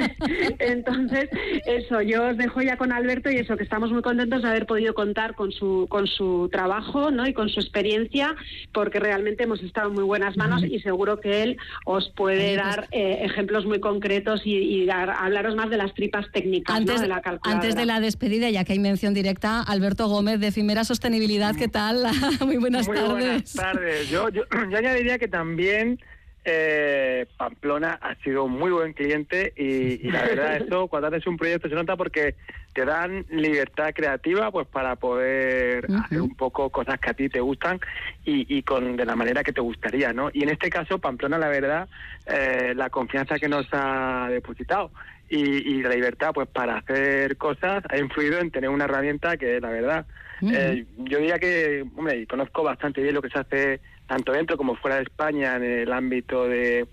Entonces, 0.58 1.28
eso, 1.66 2.00
yo 2.02 2.28
os 2.28 2.36
dejo 2.36 2.62
ya 2.62 2.76
con 2.76 2.92
Alberto 2.92 3.30
y 3.30 3.36
eso, 3.36 3.56
que 3.56 3.64
estamos 3.64 3.90
muy 3.90 4.02
contentos 4.02 4.42
de 4.42 4.48
haber 4.48 4.66
podido 4.66 4.94
contar 4.94 5.34
con 5.34 5.52
su, 5.52 5.86
con 5.88 6.06
su 6.06 6.48
trabajo 6.50 7.10
¿no? 7.10 7.26
y 7.26 7.32
con 7.32 7.48
su 7.48 7.60
experiencia, 7.60 8.34
porque 8.72 9.00
realmente 9.00 9.44
hemos 9.44 9.62
estado 9.62 9.88
en 9.88 9.94
muy 9.94 10.04
buenas 10.04 10.36
manos 10.36 10.62
y 10.64 10.80
seguro 10.80 11.20
que 11.20 11.42
él 11.42 11.56
os 11.84 12.10
puede 12.10 12.56
dar 12.56 12.88
eh, 12.90 13.20
ejemplos 13.22 13.66
muy 13.66 13.80
concretos 13.80 14.42
y, 14.44 14.84
dar, 14.86 15.10
hablaros 15.10 15.54
más 15.54 15.70
de 15.70 15.76
las 15.76 15.94
tripas 15.94 16.26
técnicas 16.32 16.76
antes, 16.76 17.00
de 17.00 17.08
la 17.08 17.20
calculadora. 17.20 17.62
Antes 17.62 17.76
de 17.76 17.86
la 17.86 18.00
despedida, 18.00 18.50
ya 18.50 18.64
que 18.64 18.72
hay 18.72 18.78
mención 18.78 19.14
directa, 19.14 19.62
Alberto 19.62 20.08
Gómez 20.08 20.40
de 20.40 20.52
Fimera 20.52 20.84
Sostenibilidad, 20.84 21.54
¿qué 21.56 21.68
tal? 21.68 22.06
muy 22.44 22.56
buenas 22.56 22.88
muy 22.88 22.96
tardes. 22.96 23.12
Buenas 23.12 23.41
tardes. 23.54 24.08
Yo, 24.08 24.28
yo, 24.28 24.42
yo 24.70 24.78
añadiría 24.78 25.18
que 25.18 25.28
también 25.28 25.98
eh, 26.44 27.26
Pamplona 27.36 27.98
ha 28.02 28.16
sido 28.16 28.48
muy 28.48 28.72
buen 28.72 28.94
cliente 28.94 29.52
y, 29.56 30.10
la 30.10 30.22
verdad 30.22 30.56
eso 30.66 30.88
cuando 30.88 31.08
haces 31.08 31.26
un 31.28 31.36
proyecto 31.36 31.68
se 31.68 31.74
nota 31.74 31.96
porque 31.96 32.34
te 32.72 32.84
dan 32.84 33.24
libertad 33.30 33.92
creativa 33.94 34.50
pues 34.50 34.66
para 34.66 34.96
poder 34.96 35.86
hacer 36.04 36.20
un 36.20 36.34
poco 36.34 36.70
cosas 36.70 36.98
que 36.98 37.10
a 37.10 37.14
ti 37.14 37.28
te 37.28 37.40
gustan 37.40 37.78
y, 38.24 38.56
y, 38.56 38.62
con 38.64 38.96
de 38.96 39.04
la 39.04 39.14
manera 39.14 39.44
que 39.44 39.52
te 39.52 39.60
gustaría 39.60 40.12
no 40.12 40.30
y 40.32 40.42
en 40.42 40.48
este 40.48 40.68
caso 40.68 40.98
Pamplona 40.98 41.38
la 41.38 41.48
verdad 41.48 41.88
eh, 42.26 42.72
la 42.74 42.90
confianza 42.90 43.38
que 43.38 43.48
nos 43.48 43.66
ha 43.70 44.26
depositado 44.28 44.90
y, 45.28 45.38
y, 45.38 45.82
la 45.82 45.90
libertad 45.90 46.32
pues 46.34 46.48
para 46.48 46.78
hacer 46.78 47.36
cosas 47.36 47.84
ha 47.88 47.98
influido 47.98 48.40
en 48.40 48.50
tener 48.50 48.68
una 48.68 48.86
herramienta 48.86 49.36
que 49.36 49.60
la 49.60 49.70
verdad 49.70 50.06
eh, 50.42 50.84
yo 50.98 51.18
diría 51.18 51.38
que 51.38 51.84
hombre 51.96 52.26
conozco 52.26 52.62
bastante 52.62 53.02
bien 53.02 53.14
lo 53.14 53.22
que 53.22 53.30
se 53.30 53.38
hace 53.38 53.80
tanto 54.06 54.32
dentro 54.32 54.56
como 54.56 54.76
fuera 54.76 54.96
de 54.96 55.02
España 55.02 55.56
en 55.56 55.62
el 55.62 55.92
ámbito 55.92 56.48
de, 56.48 56.86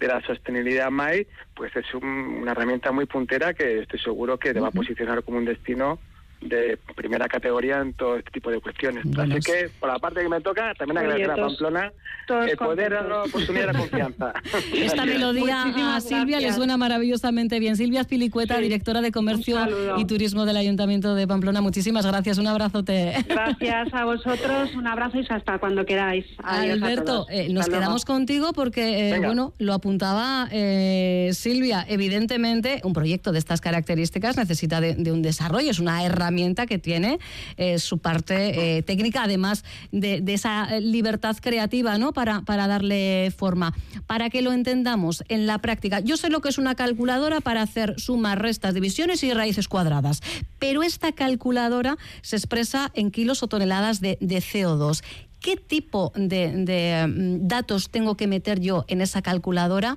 de 0.00 0.06
la 0.08 0.20
sostenibilidad 0.22 0.90
MAI, 0.90 1.26
pues 1.54 1.74
es 1.76 1.86
una 1.94 2.52
herramienta 2.52 2.92
muy 2.92 3.06
puntera 3.06 3.54
que 3.54 3.80
estoy 3.80 4.00
seguro 4.00 4.38
que 4.38 4.52
te 4.52 4.60
va 4.60 4.68
a 4.68 4.72
posicionar 4.72 5.22
como 5.22 5.38
un 5.38 5.44
destino 5.44 5.98
de 6.44 6.78
primera 6.94 7.26
categoría 7.26 7.80
en 7.80 7.94
todo 7.94 8.16
este 8.16 8.30
tipo 8.30 8.50
de 8.50 8.60
cuestiones. 8.60 9.04
Así 9.18 9.40
que, 9.40 9.70
por 9.80 9.88
la 9.88 9.98
parte 9.98 10.22
que 10.22 10.28
me 10.28 10.40
toca, 10.40 10.74
también 10.74 10.98
agradecer 10.98 11.30
a 11.30 11.36
Pamplona 11.36 11.92
el 12.28 12.56
poder 12.56 12.92
dar 12.92 13.06
la 13.06 13.22
oportunidad 13.24 13.66
de 13.66 13.72
la 13.72 13.78
confianza. 13.78 14.32
Esta 14.74 15.04
melodía 15.04 15.96
a 15.96 16.00
Silvia 16.00 16.40
le 16.40 16.52
suena 16.52 16.76
maravillosamente 16.76 17.58
bien. 17.58 17.76
Silvia 17.76 18.04
Filicueta, 18.04 18.58
directora 18.58 19.00
de 19.00 19.10
Comercio 19.10 19.58
y 19.98 20.04
Turismo 20.04 20.44
del 20.44 20.56
Ayuntamiento 20.56 21.14
de 21.14 21.26
Pamplona, 21.26 21.60
muchísimas 21.60 22.06
gracias. 22.06 22.38
Un 22.38 22.46
abrazote. 22.46 23.14
Gracias 23.28 23.94
a 23.94 24.04
vosotros, 24.04 24.74
un 24.74 24.86
abrazo 24.86 25.18
y 25.18 25.26
hasta 25.28 25.58
cuando 25.58 25.84
queráis. 25.84 26.26
Alberto, 26.42 27.26
eh, 27.30 27.48
nos 27.50 27.68
quedamos 27.68 28.04
contigo 28.04 28.52
porque, 28.52 29.10
eh, 29.10 29.18
bueno, 29.18 29.52
lo 29.58 29.72
apuntaba 29.72 30.48
eh, 30.50 31.30
Silvia, 31.32 31.84
evidentemente 31.88 32.80
un 32.84 32.92
proyecto 32.92 33.32
de 33.32 33.38
estas 33.38 33.60
características 33.60 34.36
necesita 34.36 34.80
de, 34.80 34.94
de 34.94 35.12
un 35.12 35.22
desarrollo, 35.22 35.70
es 35.70 35.78
una 35.78 36.04
herramienta 36.04 36.33
que 36.66 36.78
tiene 36.78 37.18
eh, 37.56 37.78
su 37.78 37.98
parte 37.98 38.76
eh, 38.76 38.82
técnica, 38.82 39.24
además 39.24 39.64
de, 39.92 40.22
esa 40.26 40.80
libertad 40.80 41.36
creativa 41.40 41.96
¿no? 41.98 42.12
para, 42.12 42.42
para 42.42 42.66
darle 42.66 43.32
forma. 43.36 43.72
Para 44.06 44.30
que 44.30 44.42
lo 44.42 44.52
entendamos 44.52 45.22
en 45.28 45.46
la 45.46 45.58
práctica, 45.58 46.00
yo 46.00 46.16
sé 46.16 46.28
lo 46.28 46.40
que 46.40 46.48
es 46.48 46.58
una 46.58 46.74
calculadora 46.74 47.40
para 47.40 47.62
hacer 47.62 47.94
sumas, 47.98 48.36
restas, 48.38 48.74
divisiones 48.74 49.22
y 49.22 49.32
raíces 49.32 49.68
cuadradas, 49.68 50.22
pero 50.58 50.82
esta 50.82 51.12
calculadora 51.12 51.96
se 52.22 52.36
expresa 52.36 52.90
en 52.94 53.10
kilos 53.10 53.42
o 53.42 53.48
toneladas 53.48 54.00
de, 54.00 54.18
CO2 54.18 55.02
qué 55.40 55.56
tipo 55.56 56.12
de, 56.16 57.06
mm, 57.06 57.46
datos 57.46 57.90
tengo 57.90 58.16
que 58.16 58.26
meter 58.26 58.60
yo 58.60 58.84
en 58.88 59.00
esa 59.00 59.22
calculadora 59.22 59.96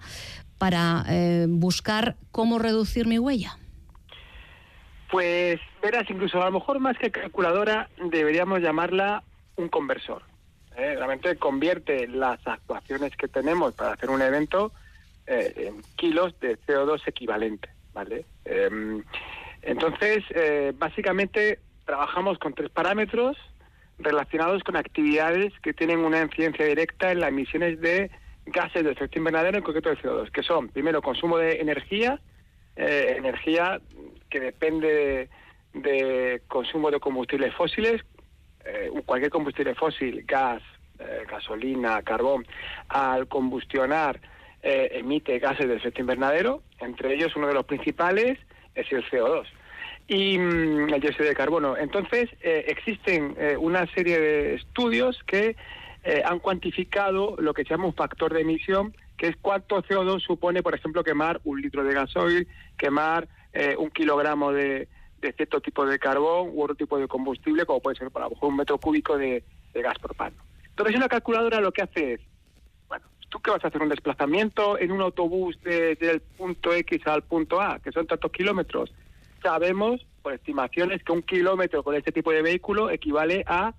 para 0.58 1.06
eh, 1.08 1.46
buscar 1.50 2.18
cómo 2.32 2.60
reducir 2.60 3.08
mi 3.08 3.20
huella? 3.20 3.58
Pues 5.10 5.60
verás, 5.82 6.10
incluso 6.10 6.42
a 6.42 6.46
lo 6.46 6.52
mejor 6.52 6.80
más 6.80 6.98
que 6.98 7.12
calculadora 7.12 7.90
deberíamos 8.12 8.62
llamarla 8.62 9.24
un 9.56 9.70
conversor. 9.70 10.24
¿eh? 10.76 10.96
Realmente 10.96 11.36
convierte 11.38 12.08
las 12.08 12.46
actuaciones 12.46 13.16
que 13.16 13.28
tenemos 13.28 13.74
para 13.74 13.94
hacer 13.94 14.10
un 14.10 14.22
evento 14.22 14.72
eh, 15.26 15.54
en 15.56 15.82
kilos 15.96 16.38
de 16.40 16.58
CO2 16.60 17.02
equivalente, 17.08 17.70
¿vale? 17.94 18.26
Em, 18.46 19.04
entonces, 19.62 20.24
eh, 20.30 20.74
básicamente 20.78 21.60
trabajamos 21.86 22.38
con 22.38 22.54
tres 22.54 22.70
parámetros 22.70 23.38
relacionados 24.00 24.64
con 24.64 24.76
actividades 24.76 25.52
que 25.62 25.74
tienen 25.74 26.00
una 26.00 26.22
incidencia 26.22 26.66
directa 26.66 27.12
en 27.12 27.22
las 27.22 27.30
emisiones 27.30 27.80
de 27.82 28.12
gases 28.46 28.84
de 28.84 28.92
efecto 28.92 29.18
invernadero, 29.18 29.58
en 29.58 29.64
concreto 29.64 29.90
de 29.90 29.98
CO2, 29.98 30.32
que 30.32 30.44
son, 30.44 30.70
primero, 30.70 31.02
consumo 31.02 31.38
de 31.38 31.60
energía, 31.60 32.22
energía 32.76 33.82
que 34.30 34.40
depende 34.40 35.30
de, 35.74 36.42
consumo 36.48 36.92
de 36.92 37.00
combustibles 37.00 37.54
fósiles, 37.54 38.04
eh, 38.66 38.90
cualquier 39.06 39.32
combustible 39.32 39.76
fósil, 39.76 40.24
gas, 40.26 40.62
eh, 41.00 41.24
gasolina, 41.30 42.02
carbón, 42.02 42.46
al 42.90 43.28
combustionar 43.28 44.20
eh, 44.62 44.90
emite 44.94 45.40
gases 45.40 45.68
de 45.68 45.76
efecto 45.76 46.02
invernadero, 46.02 46.64
entre 46.80 47.14
ellos 47.14 47.36
uno 47.36 47.48
de 47.48 47.54
los 47.54 47.66
principales 47.66 48.38
es 48.76 48.92
el 48.92 49.04
CO2 49.10 49.46
y 50.08 50.38
mm, 50.38 50.94
el 50.94 51.02
dióxido 51.02 51.28
de 51.28 51.36
carbono. 51.36 51.78
Entonces, 51.78 52.30
existen 52.42 53.36
una 53.60 53.86
serie 53.94 54.20
de 54.20 54.56
estudios 54.56 55.22
que 55.26 55.56
han 56.24 56.40
cuantificado 56.40 57.36
lo 57.40 57.54
que 57.54 57.64
se 57.64 57.72
llama 57.72 57.88
un 57.88 57.94
factor 57.94 58.34
de 58.34 58.42
emisión, 58.42 58.96
que 59.18 59.28
es 59.28 59.36
cuánto 59.42 59.84
CO2 59.84 60.22
supone, 60.22 60.64
por 60.64 60.76
ejemplo, 60.76 61.04
quemar 61.04 61.42
un 61.44 61.62
litro 61.62 61.84
de 61.84 61.94
gasoil, 61.94 62.48
quemar 62.78 63.28
eh, 63.60 63.76
un 63.76 63.90
kilogramo 63.90 64.52
de, 64.52 64.88
cierto 65.36 65.60
tipo 65.62 65.84
de 65.84 65.98
carbón 65.98 66.52
u 66.54 66.62
otro 66.62 66.76
tipo 66.76 67.00
de 67.00 67.08
combustible, 67.08 67.66
como 67.66 67.82
puede 67.82 67.98
ser, 67.98 68.12
por 68.12 68.22
ejemplo, 68.22 68.48
un 68.48 68.56
metro 68.56 68.78
cúbico 68.78 69.18
de, 69.18 69.44
gas 69.74 69.98
propano. 70.00 70.36
Entonces, 70.70 70.96
una 70.96 71.08
calculadora 71.08 71.60
lo 71.60 71.72
que 71.72 71.82
hace 71.82 72.14
es, 72.14 72.22
bueno, 72.88 73.06
tú 73.30 73.40
que 73.40 73.50
vas 73.50 73.64
a 73.64 73.70
hacer 73.70 73.82
un 73.82 73.90
desplazamiento 73.90 74.78
en 74.78 74.92
un 74.92 75.02
autobús 75.02 75.60
del 75.64 76.22
punto 76.38 76.72
X 76.72 77.06
al 77.08 77.24
punto 77.24 77.60
A, 77.60 77.80
que 77.80 77.92
son 77.92 78.06
tantos 78.06 78.32
kilómetros, 78.32 78.94
sabemos, 79.42 80.06
por 80.22 80.34
estimaciones, 80.34 81.04
que 81.04 81.12
un 81.12 81.24
kilómetro 81.24 81.82
con 81.84 81.96
este 81.96 82.12
tipo 82.12 82.32
de 82.32 82.44
vehículo 82.44 82.92
equivale 82.92 83.44
a, 83.48 83.74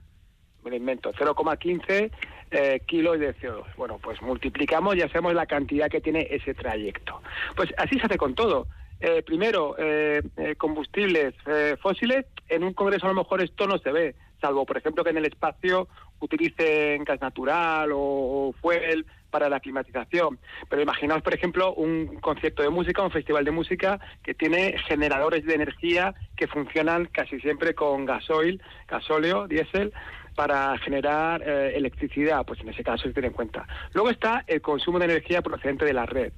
me 0.64 0.76
invento, 0.76 1.12
0,15 1.12 2.11
eh, 2.50 2.80
kilos 2.87 3.20
de 3.20 3.35
CO2. 3.37 3.64
Bueno, 3.76 3.99
pues 4.02 4.20
multiplicamos 4.23 4.97
y 4.97 5.02
hacemos 5.02 5.35
la 5.35 5.47
cantidad 5.47 5.88
que 5.88 6.00
tiene 6.00 6.26
ese 6.30 6.54
trayecto. 6.54 7.23
Pues 7.54 7.73
así 7.76 7.99
se 7.99 8.06
hace 8.06 8.16
con 8.16 8.35
todo. 8.35 8.66
Eh, 9.00 9.23
primero, 9.23 9.76
eh, 9.78 10.23
eh, 10.37 10.57
combustibles 10.57 11.35
fósiles, 11.81 12.26
en 12.49 12.64
un 12.64 12.73
congreso 12.73 13.07
a 13.07 13.11
lo 13.11 13.14
mejor 13.14 13.43
esto 13.43 13.67
no 13.67 13.78
se 13.78 13.93
ve, 13.93 14.17
salvo, 14.40 14.67
por 14.67 14.76
ejemplo, 14.76 15.05
que 15.05 15.11
en 15.11 15.19
el 15.19 15.26
espacio 15.26 15.88
utilicen 16.19 17.05
gas 17.05 17.21
natural 17.21 17.90
o, 17.95 18.52
fuel 18.61 19.07
para 19.31 19.49
la 19.49 19.61
climatización. 19.61 20.38
Pero 20.69 20.83
imaginaos, 20.83 21.23
por 21.23 21.35
ejemplo, 21.35 21.75
un 21.75 22.19
concierto 22.21 22.62
de 22.62 22.71
música, 22.71 23.02
un 23.02 23.11
festival 23.11 23.45
de 23.45 23.50
música 23.52 24.00
que 24.23 24.35
tiene 24.35 24.76
generadores 24.88 25.45
de 25.45 25.55
energía 25.55 26.14
que 26.35 26.49
funcionan 26.49 27.07
casi 27.07 27.38
siempre 27.40 27.75
con 27.75 28.05
gasoil, 28.05 28.61
gasóleo, 28.88 29.47
diésel, 29.47 29.93
para 30.35 30.76
generar 30.78 31.43
electricidad. 31.43 32.45
Pues 32.47 32.61
en 32.61 32.71
ese 32.71 32.83
caso 32.83 33.05
se 33.05 33.12
tiene 33.12 33.28
en 33.28 33.35
cuenta. 33.35 33.67
Luego 33.93 34.11
está 34.11 34.45
el 34.47 34.61
consumo 34.62 34.99
de 34.99 35.05
energía 35.05 35.43
procedente 35.43 35.85
de 35.85 35.93
la 35.93 36.07
red 36.07 36.33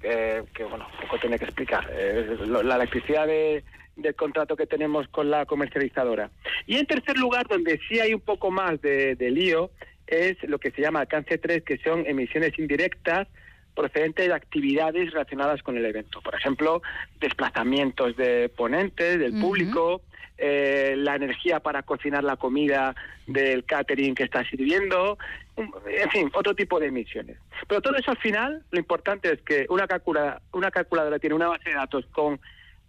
que 0.00 0.64
bueno, 0.64 0.86
poco 1.02 1.18
tiene 1.18 1.38
que 1.38 1.44
explicar. 1.44 1.88
Eh, 1.92 2.36
la 2.46 2.76
electricidad 2.76 3.26
de, 3.26 3.64
del 3.96 4.14
contrato 4.14 4.56
que 4.56 4.66
tenemos 4.66 5.08
con 5.08 5.30
la 5.30 5.46
comercializadora. 5.46 6.30
Y 6.66 6.76
en 6.76 6.86
tercer 6.86 7.18
lugar, 7.18 7.46
donde 7.48 7.80
sí 7.88 8.00
hay 8.00 8.14
un 8.14 8.20
poco 8.20 8.50
más 8.50 8.80
de, 8.80 9.16
lío, 9.30 9.70
es 10.06 10.42
lo 10.44 10.58
que 10.58 10.70
se 10.70 10.82
llama 10.82 11.00
alcance 11.00 11.38
3, 11.38 11.62
que 11.62 11.78
son 11.78 12.06
emisiones 12.06 12.58
indirectas 12.58 13.28
procedentes 13.74 14.26
de 14.26 14.34
actividades 14.34 15.12
relacionadas 15.12 15.62
con 15.62 15.76
el 15.76 15.86
evento. 15.86 16.20
Por 16.20 16.34
ejemplo, 16.34 16.82
desplazamientos 17.20 18.16
de 18.16 18.48
ponentes, 18.48 19.18
del 19.18 19.40
público, 19.40 20.02
eh, 20.42 20.94
la 20.96 21.16
energía 21.16 21.60
para 21.60 21.82
cocinar 21.82 22.24
la 22.24 22.36
comida 22.36 22.94
del 23.26 23.64
catering 23.64 24.14
que 24.14 24.24
está 24.24 24.42
sirviendo, 24.48 25.18
en 25.56 26.10
fin, 26.10 26.30
otro 26.32 26.54
tipo 26.54 26.80
de 26.80 26.86
emisiones. 26.86 27.36
Pero 27.68 27.82
todo 27.82 27.96
eso 27.96 28.10
al 28.10 28.16
final, 28.16 28.64
lo 28.70 28.78
importante 28.78 29.30
es 29.30 29.42
que 29.42 29.66
una 29.68 29.86
calculadora, 29.86 30.40
una 30.52 30.70
calculadora 30.70 31.18
tiene 31.18 31.36
una 31.36 31.48
base 31.48 31.68
de 31.68 31.76
datos 31.76 32.06
con 32.12 32.40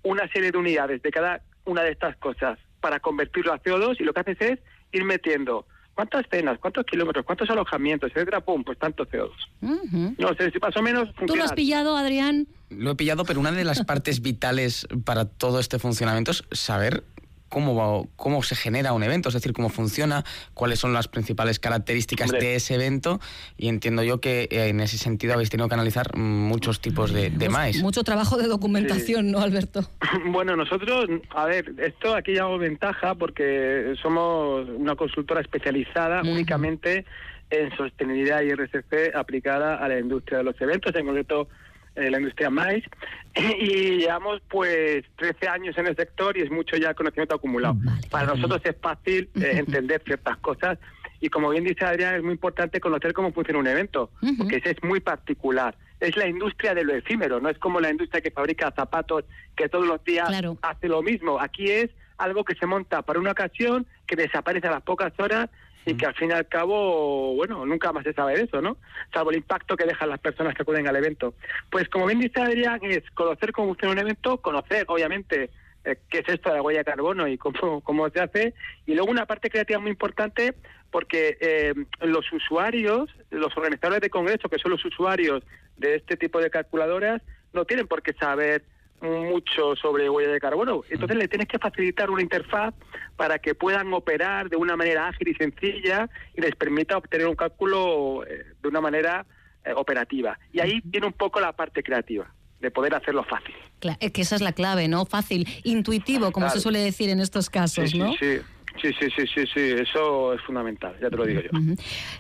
una 0.03 0.27
serie 0.29 0.51
de 0.51 0.58
unidades 0.58 1.01
de 1.01 1.12
cada 1.12 1.41
una 1.65 1.84
de 1.84 1.91
estas 1.91 2.15
cosas 2.17 2.58
para 2.79 3.00
convertirlo 3.00 3.51
a 3.51 3.62
CO2 3.62 3.98
y 4.00 4.03
lo 4.03 4.13
que 4.13 4.20
haces 4.22 4.41
es 4.41 4.60
ir 4.93 5.03
metiendo 5.03 5.65
cuántas 5.93 6.25
cenas, 6.31 6.58
cuántos 6.60 6.86
kilómetros, 6.86 7.25
cuántos 7.25 7.50
alojamientos, 7.50 8.12
etcétera, 8.12 8.41
pum, 8.41 8.63
pues 8.63 8.77
tanto 8.79 9.05
CO2. 9.05 10.15
No 10.17 10.34
sé 10.36 10.51
si 10.51 10.60
más 10.60 10.75
o 10.75 10.81
menos 10.81 11.10
¿Tú 11.27 11.36
lo 11.36 11.43
has 11.43 11.53
pillado, 11.53 11.98
Adrián? 11.98 12.48
Lo 12.70 12.91
he 12.91 12.96
pillado, 12.96 13.25
pero 13.25 13.39
una 13.39 13.51
de 13.51 13.65
las 13.65 13.84
partes 13.86 14.22
vitales 14.22 14.88
para 15.03 15.25
todo 15.25 15.60
este 15.60 15.79
funcionamiento 15.79 16.31
es 16.31 16.43
saber 16.51 17.03
cómo, 17.51 18.08
cómo 18.15 18.41
se 18.41 18.55
genera 18.55 18.93
un 18.93 19.03
evento, 19.03 19.27
es 19.27 19.36
decir, 19.36 19.51
cómo 19.51 19.70
funciona, 19.70 20.24
cuáles 20.53 20.79
son 20.79 20.93
las 20.93 21.10
principales 21.10 21.60
características 21.60 22.31
de 22.31 22.55
ese 22.55 22.75
evento 22.75 23.20
y 23.58 23.67
entiendo 23.67 24.03
yo 24.03 24.22
que 24.22 24.48
eh, 24.50 24.70
en 24.70 24.79
ese 24.79 24.98
sentido 24.98 25.34
habéis 25.34 25.50
tenido 25.50 25.67
que 25.67 25.75
analizar 25.75 26.15
muchos 26.15 26.79
tipos 26.79 27.12
de, 27.12 27.29
de 27.29 27.50
maíz. 27.50 27.84
Mucho 27.84 28.03
trabajo 28.03 28.38
de 28.38 28.48
documentación, 28.48 29.31
¿no, 29.31 29.39
Alberto? 29.39 29.81
Bueno, 30.31 30.55
nosotros, 30.55 31.10
a 31.31 31.46
ver, 31.46 31.74
esto 31.77 32.15
aquí 32.15 32.31
llevamos 32.31 32.60
ventaja 32.60 33.15
porque 33.15 33.96
somos 34.01 34.67
una 34.70 34.96
consultora 34.96 35.41
especializada 35.41 36.22
únicamente 36.22 37.05
en 37.50 37.75
sostenibilidad 37.75 38.41
y 38.41 38.51
RCC 38.51 39.13
aplicada 39.13 39.75
a 39.75 39.88
la 39.89 40.00
industria 40.00 40.38
de 40.38 40.46
los 40.46 40.60
eventos, 40.62 40.96
en 40.96 41.05
concreto 41.05 41.50
la 41.95 42.17
industria 42.17 42.50
maíz, 42.50 42.83
y 43.36 43.98
llevamos 43.98 44.41
pues 44.50 45.03
13 45.17 45.48
años 45.48 45.77
en 45.77 45.88
el 45.88 45.95
sector 45.95 46.38
y 46.38 46.41
es 46.41 46.51
mucho 46.51 46.77
ya 46.77 46.93
conocimiento 46.93 47.36
acumulado. 47.36 47.75
Para 48.10 48.27
nosotros 48.27 48.62
es 48.63 48.75
fácil 48.81 49.29
eh, 49.36 49.51
entender 49.55 50.01
ciertas 50.05 50.38
cosas 50.38 50.77
y 51.21 51.29
como 51.29 51.51
bien 51.51 51.63
dice 51.63 51.86
Adrián, 51.86 52.15
es 52.15 52.24
muy 52.24 52.33
importante 52.33 52.79
conocer 52.79 53.13
cómo 53.13 53.31
funciona 53.31 53.60
un 53.60 53.67
evento, 53.67 54.10
porque 54.39 54.55
ese 54.57 54.71
es 54.71 54.83
muy 54.83 55.00
particular. 55.00 55.75
Es 56.00 56.17
la 56.17 56.27
industria 56.27 56.74
de 56.74 56.83
lo 56.83 56.95
efímero, 56.95 57.39
no 57.39 57.50
es 57.50 57.60
como 57.60 57.79
la 57.79 57.91
industria 57.91 58.21
que 58.21 58.31
fabrica 58.31 58.74
zapatos 58.75 59.25
que 59.55 59.69
todos 59.69 59.86
los 59.86 60.03
días 60.03 60.29
hace 60.63 60.88
lo 60.88 61.03
mismo. 61.03 61.39
Aquí 61.39 61.69
es 61.69 61.91
algo 62.17 62.43
que 62.43 62.55
se 62.55 62.65
monta 62.65 63.03
para 63.03 63.19
una 63.19 63.31
ocasión, 63.31 63.86
que 64.07 64.15
desaparece 64.15 64.67
a 64.67 64.71
las 64.71 64.81
pocas 64.81 65.13
horas 65.19 65.50
y 65.85 65.95
que 65.95 66.05
al 66.05 66.13
fin 66.15 66.29
y 66.29 66.33
al 66.33 66.47
cabo, 66.47 67.35
bueno, 67.35 67.65
nunca 67.65 67.91
más 67.91 68.03
se 68.03 68.13
sabe 68.13 68.35
de 68.35 68.43
eso, 68.43 68.61
¿no? 68.61 68.77
Salvo 69.13 69.31
el 69.31 69.38
impacto 69.38 69.75
que 69.75 69.85
dejan 69.85 70.09
las 70.09 70.19
personas 70.19 70.53
que 70.53 70.61
acuden 70.61 70.88
al 70.88 70.95
evento. 70.95 71.33
Pues 71.69 71.89
como 71.89 72.05
bien 72.05 72.19
dice 72.19 72.41
Adrián, 72.41 72.79
es 72.83 73.03
conocer 73.11 73.51
cómo 73.51 73.69
funciona 73.69 73.93
un 73.93 74.00
evento, 74.00 74.38
conocer, 74.38 74.85
obviamente, 74.88 75.50
eh, 75.83 75.97
qué 76.09 76.19
es 76.19 76.29
esto 76.29 76.50
de 76.50 76.55
la 76.55 76.61
huella 76.61 76.79
de 76.79 76.85
carbono 76.85 77.27
y 77.27 77.38
cómo, 77.38 77.81
cómo 77.83 78.09
se 78.09 78.19
hace, 78.19 78.53
y 78.85 78.93
luego 78.93 79.11
una 79.11 79.25
parte 79.25 79.50
creativa 79.50 79.79
muy 79.79 79.91
importante 79.91 80.53
porque 80.91 81.38
eh, 81.39 81.73
los 82.01 82.31
usuarios, 82.33 83.09
los 83.29 83.55
organizadores 83.55 84.01
de 84.01 84.09
congresos, 84.09 84.51
que 84.51 84.59
son 84.59 84.71
los 84.71 84.83
usuarios 84.83 85.43
de 85.77 85.95
este 85.95 86.17
tipo 86.17 86.39
de 86.39 86.50
calculadoras, 86.50 87.21
no 87.53 87.65
tienen 87.65 87.88
por 87.88 88.01
qué 88.01 88.13
saber 88.13 88.63
mucho 89.01 89.75
sobre 89.75 90.10
huella 90.10 90.31
de 90.31 90.39
carbono. 90.39 90.84
Entonces 90.89 91.17
le 91.17 91.27
tienes 91.27 91.48
que 91.48 91.60
facilitar 91.60 92.10
una 92.10 92.22
interfaz 92.22 92.74
para 93.15 93.39
que 93.39 93.55
puedan 93.55 93.93
operar 93.93 94.50
de 94.50 94.58
una 94.58 94.75
manera 94.75 95.08
ágil 95.08 95.29
y 95.29 95.34
sencilla 95.36 96.10
y 96.36 96.41
les 96.41 96.55
permita 96.55 96.98
obtener 96.98 97.27
un 97.27 97.36
cálculo 97.36 98.24
eh, 98.25 98.46
de 98.62 98.67
una 98.67 98.81
manera 98.81 99.25
eh, 99.65 99.74
operativa. 99.75 100.39
Y 100.53 100.60
ahí 100.60 100.81
viene 100.84 101.08
un 101.08 101.13
poco 101.13 101.39
la 101.39 101.53
parte 101.53 101.84
creativa 101.84 102.31
de 102.60 102.72
poder 102.72 102.93
hacerlo 102.93 103.24
fácil. 103.24 103.55
Claro, 103.79 103.98
es 104.00 104.12
que 104.12 104.22
esa 104.22 104.36
es 104.36 104.41
la 104.41 104.53
clave, 104.53 104.88
¿no? 104.88 105.05
Fácil, 105.05 105.48
intuitivo, 105.63 106.31
como 106.31 106.48
se 106.50 106.60
suele 106.60 106.79
decir 106.79 107.10
en 107.10 107.20
estos 107.20 107.50
casos, 107.50 107.96
¿no? 107.96 108.12
Sí, 108.13 108.17
sí. 108.20 108.41
Sí, 108.79 108.89
sí, 108.99 109.07
sí, 109.15 109.25
sí, 109.27 109.43
sí, 109.53 109.59
eso 109.59 110.33
es 110.33 110.41
fundamental, 110.41 110.95
ya 111.01 111.09
te 111.09 111.17
lo 111.17 111.25
digo 111.25 111.41
yo. 111.41 111.49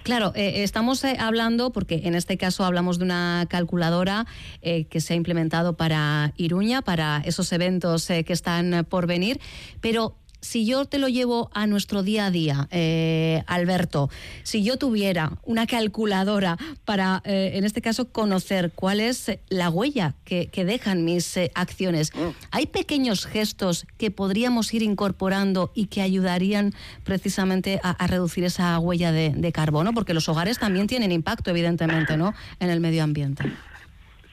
Claro, 0.03 0.33
eh, 0.35 0.63
estamos 0.63 1.03
eh, 1.03 1.15
hablando, 1.19 1.71
porque 1.71 2.01
en 2.03 2.15
este 2.15 2.37
caso 2.37 2.65
hablamos 2.65 2.99
de 2.99 3.05
una 3.05 3.45
calculadora 3.49 4.25
eh, 4.61 4.85
que 4.85 5.01
se 5.01 5.13
ha 5.13 5.15
implementado 5.15 5.77
para 5.77 6.33
Iruña, 6.37 6.81
para 6.81 7.21
esos 7.25 7.51
eventos 7.53 8.07
que 8.07 8.33
están 8.33 8.85
por 8.89 9.07
venir, 9.07 9.39
pero 9.79 10.15
si 10.41 10.65
yo 10.65 10.85
te 10.85 10.97
lo 10.97 11.07
llevo 11.07 11.49
a 11.53 11.67
nuestro 11.67 12.03
día 12.03 12.25
a 12.25 12.31
día, 12.31 12.67
eh, 12.71 13.43
Alberto, 13.47 14.09
si 14.43 14.63
yo 14.63 14.77
tuviera 14.77 15.33
una 15.43 15.67
calculadora 15.67 16.57
para, 16.83 17.21
eh, 17.25 17.51
en 17.53 17.63
este 17.63 17.81
caso, 17.81 18.11
conocer 18.11 18.71
cuál 18.73 18.99
es 18.99 19.39
la 19.49 19.69
huella 19.69 20.15
que, 20.25 20.49
dejan 20.61 21.05
mis 21.05 21.37
eh, 21.37 21.51
acciones, 21.55 22.13
mm. 22.15 22.29
¿hay 22.51 22.67
pequeños 22.67 23.25
gestos 23.25 23.85
que 23.97 24.11
podríamos 24.11 24.73
ir 24.73 24.83
incorporando 24.83 25.71
y 25.73 25.87
que 25.87 26.01
ayudarían 26.01 26.73
precisamente 27.03 27.79
a, 27.83 28.07
reducir 28.07 28.43
esa 28.43 28.77
huella 28.79 29.11
de, 29.11 29.31
de, 29.35 29.51
carbono? 29.51 29.93
Porque 29.93 30.13
los 30.13 30.27
hogares 30.29 30.59
también 30.59 30.87
tienen 30.87 31.11
impacto, 31.11 31.49
evidentemente, 31.49 32.17
¿no? 32.17 32.33
en 32.59 32.69
el 32.69 32.79
medio 32.79 33.03
ambiente. 33.03 33.43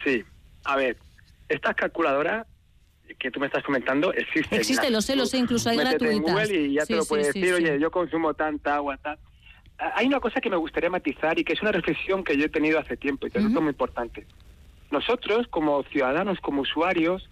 Sí, 0.05 0.25
a 0.65 0.77
ver, 0.77 0.97
estas 1.49 1.75
calculadoras 1.77 2.47
que 3.19 3.31
tú 3.31 3.41
me 3.41 3.47
estás 3.47 3.63
comentando 3.65 4.13
existe. 4.13 4.57
Existe, 4.57 4.91
lo 4.91 5.01
sé, 5.01 5.17
lo 5.17 5.27
sé, 5.27 5.39
incluso 5.39 5.71
hay 5.71 5.77
gratuitas. 5.77 6.51
y 6.51 6.75
ya 6.75 6.87
te 6.87 6.97
lo 6.97 7.05
puedes 7.05 7.33
decir, 7.33 7.55
oye, 7.55 7.79
yo 7.81 7.91
consumo 7.91 8.35
tanta 8.35 8.77
agua, 8.77 8.97
tal. 8.99 9.19
Hay 9.79 10.07
una 10.07 10.21
cosa 10.21 10.41
que 10.41 10.51
me 10.51 10.57
gustaría 10.57 10.91
matizar 10.91 11.39
y 11.39 11.45
que 11.45 11.53
es 11.53 11.63
una 11.63 11.71
reflexión 11.71 12.25
que 12.25 12.37
yo 12.37 12.47
he 12.47 12.49
tenido 12.49 12.79
hace 12.79 12.97
tiempo 12.97 13.27
y 13.27 13.31
que 13.31 13.39
es 13.39 13.45
muy 13.45 13.69
importante. 13.69 14.27
Nosotros, 14.91 15.47
como 15.49 15.83
ciudadanos, 15.85 16.41
como 16.41 16.63
usuarios, 16.63 17.29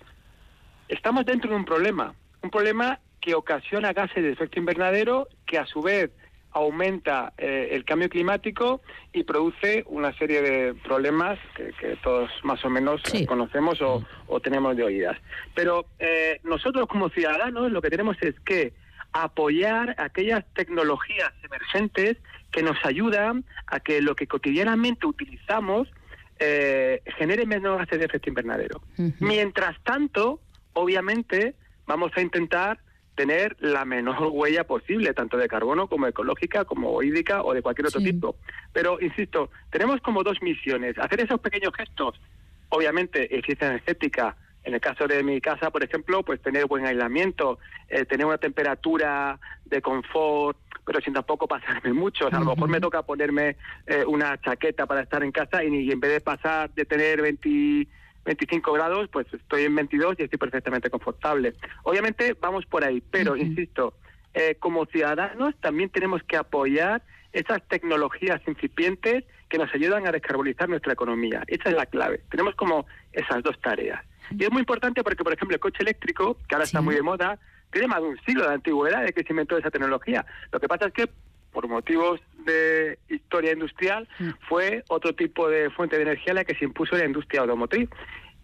estamos 0.89 1.25
dentro 1.25 1.51
de 1.51 1.57
un 1.57 1.65
problema. 1.65 2.15
Un 2.43 2.51
problema 2.51 3.01
que 3.21 3.35
ocasiona 3.35 3.93
gases 3.93 4.23
de 4.23 4.31
efecto 4.31 4.61
invernadero 4.61 5.27
que 5.47 5.59
a 5.59 5.67
su 5.67 5.83
vez 5.83 6.13
aumenta 6.57 7.35
eh, 7.37 7.69
el 7.73 7.85
cambio 7.85 8.09
climático 8.09 8.81
y 9.13 9.25
produce 9.25 9.85
una 9.89 10.17
serie 10.17 10.41
de 10.41 10.75
problemas 10.75 11.39
que, 11.55 11.97
todos 12.03 12.31
más 12.45 12.65
o 12.65 12.71
menos 12.71 13.03
conocemos 13.29 13.79
o, 13.83 14.41
tenemos 14.41 14.75
de 14.75 14.85
oídas. 14.85 15.19
Pero 15.55 15.85
eh, 15.99 16.41
nosotros 16.45 16.87
como 16.89 17.11
ciudadanos 17.11 17.71
lo 17.71 17.83
que 17.83 17.91
tenemos 17.91 18.17
es 18.23 18.41
que 18.41 18.73
apoyar 19.13 19.97
aquellas 19.99 20.47
tecnologías 20.55 21.31
emergentes 21.43 22.17
que 22.51 22.63
nos 22.63 22.79
ayudan 22.85 23.45
a 23.67 23.81
que 23.81 24.01
lo 24.01 24.15
que 24.15 24.27
cotidianamente 24.27 25.07
utilizamos 25.07 25.89
eh, 26.39 27.03
genere 27.19 27.45
menos 27.45 27.79
gases 27.79 27.99
de 27.99 28.07
efecto 28.07 28.31
invernadero. 28.31 28.81
Mientras 29.21 29.79
tanto, 29.83 30.41
obviamente, 30.73 31.55
vamos 31.87 32.13
a 32.17 32.23
intentar 32.23 32.79
tener 33.17 33.57
la 33.59 33.85
menor 33.85 34.29
huella 34.33 34.65
posible, 34.65 35.13
tanto 35.15 35.37
de 35.37 35.49
carbono 35.49 35.89
como 35.89 36.07
ecológica, 36.07 36.65
como 36.65 37.03
hídrica 37.03 37.43
o 37.43 37.53
de 37.53 37.63
cualquier 37.63 37.89
otro 37.89 38.01
tipo. 38.01 38.37
Pero, 38.73 38.99
insisto, 39.01 39.51
tenemos 39.71 40.01
como 40.01 40.23
dos 40.23 40.41
misiones. 40.43 40.97
Hacer 40.99 41.21
esos 41.21 41.41
pequeños 41.41 41.75
gestos, 41.77 42.21
obviamente, 42.69 43.25
eficiencia 43.35 43.69
energética. 43.69 44.37
En 44.63 44.75
el 44.75 44.81
caso 44.81 45.07
de 45.07 45.23
mi 45.23 45.41
casa, 45.41 45.71
por 45.71 45.85
ejemplo, 45.85 46.25
pues 46.25 46.43
tener 46.43 46.67
buen 46.67 46.85
aislamiento, 46.87 47.59
eh, 47.89 48.05
tener 48.05 48.27
una 48.27 48.39
temperatura 48.39 49.39
de 49.65 49.81
confort, 49.81 50.59
pero 50.85 51.01
sin 51.01 51.15
tampoco 51.15 51.47
pasarme 51.47 51.93
mucho. 51.93 52.27
a 52.27 52.39
lo 52.41 52.47
mejor 52.47 52.69
me 52.69 52.81
toca 52.81 53.03
ponerme 53.03 53.57
eh, 53.87 54.05
una 54.05 54.41
chaqueta 54.41 54.87
para 54.87 55.03
estar 55.03 55.23
en 55.23 55.31
casa 55.31 55.63
y, 55.63 55.69
y 55.69 55.91
en 55.93 56.01
vez 56.01 56.13
de 56.13 56.21
pasar 56.21 56.75
de 56.75 56.85
tener 56.85 57.23
20 57.23 57.87
25 58.27 58.73
grados, 58.73 59.09
pues 59.11 59.27
estoy 59.33 59.63
en 59.63 59.75
22 59.75 60.17
y 60.19 60.25
estoy 60.25 60.39
perfectamente 60.39 60.91
confortable. 60.91 61.55
Obviamente 61.85 62.37
vamos 62.39 62.67
por 62.67 62.85
ahí, 62.85 63.03
pero 63.11 63.37
insisto, 63.37 63.95
eh, 64.35 64.57
como 64.59 64.85
ciudadanos 64.87 65.55
también 65.61 65.89
tenemos 65.89 66.23
que 66.25 66.37
apoyar 66.37 67.03
esas 67.33 67.67
tecnologías 67.69 68.41
incipientes 68.47 69.25
que 69.49 69.59
nos 69.59 69.73
ayudan 69.75 70.07
a 70.07 70.13
descarbonizar 70.13 70.69
nuestra 70.69 70.93
economía. 70.93 71.43
Esa 71.47 71.71
es 71.71 71.77
la 71.77 71.87
clave. 71.87 72.23
Tenemos 72.31 72.55
como 72.57 72.87
esas 73.13 73.43
dos 73.43 73.59
tareas. 73.61 74.05
Y 74.31 74.43
es 74.43 74.51
muy 74.51 74.61
importante 74.61 75.05
porque, 75.05 75.23
por 75.23 75.33
ejemplo, 75.33 75.55
el 75.55 75.61
coche 75.61 75.83
eléctrico, 75.83 76.37
que 76.49 76.55
ahora 76.55 76.65
está 76.65 76.81
muy 76.81 76.95
de 76.95 77.03
moda, 77.03 77.39
tiene 77.71 77.87
más 77.87 78.01
de 78.01 78.09
un 78.09 78.19
siglo 78.27 78.49
de 78.49 78.55
antigüedad 78.55 79.05
de 79.05 79.13
que 79.13 79.23
se 79.23 79.33
inventó 79.33 79.57
esa 79.57 79.71
tecnología. 79.71 80.27
Lo 80.51 80.59
que 80.59 80.67
pasa 80.67 80.87
es 80.87 80.93
que 80.93 81.09
por 81.53 81.69
motivos 81.69 82.21
de 82.47 82.99
historia 83.09 83.53
industrial, 83.53 84.09
mm. 84.19 84.31
fue 84.49 84.85
otro 84.89 85.15
tipo 85.15 85.49
de 85.49 85.69
fuente 85.71 85.97
de 85.97 86.03
energía 86.03 86.35
la 86.35 86.45
que 86.45 86.55
se 86.55 86.65
impuso 86.65 86.95
en 86.95 87.01
la 87.01 87.07
industria 87.07 87.43
automotriz. 87.43 87.91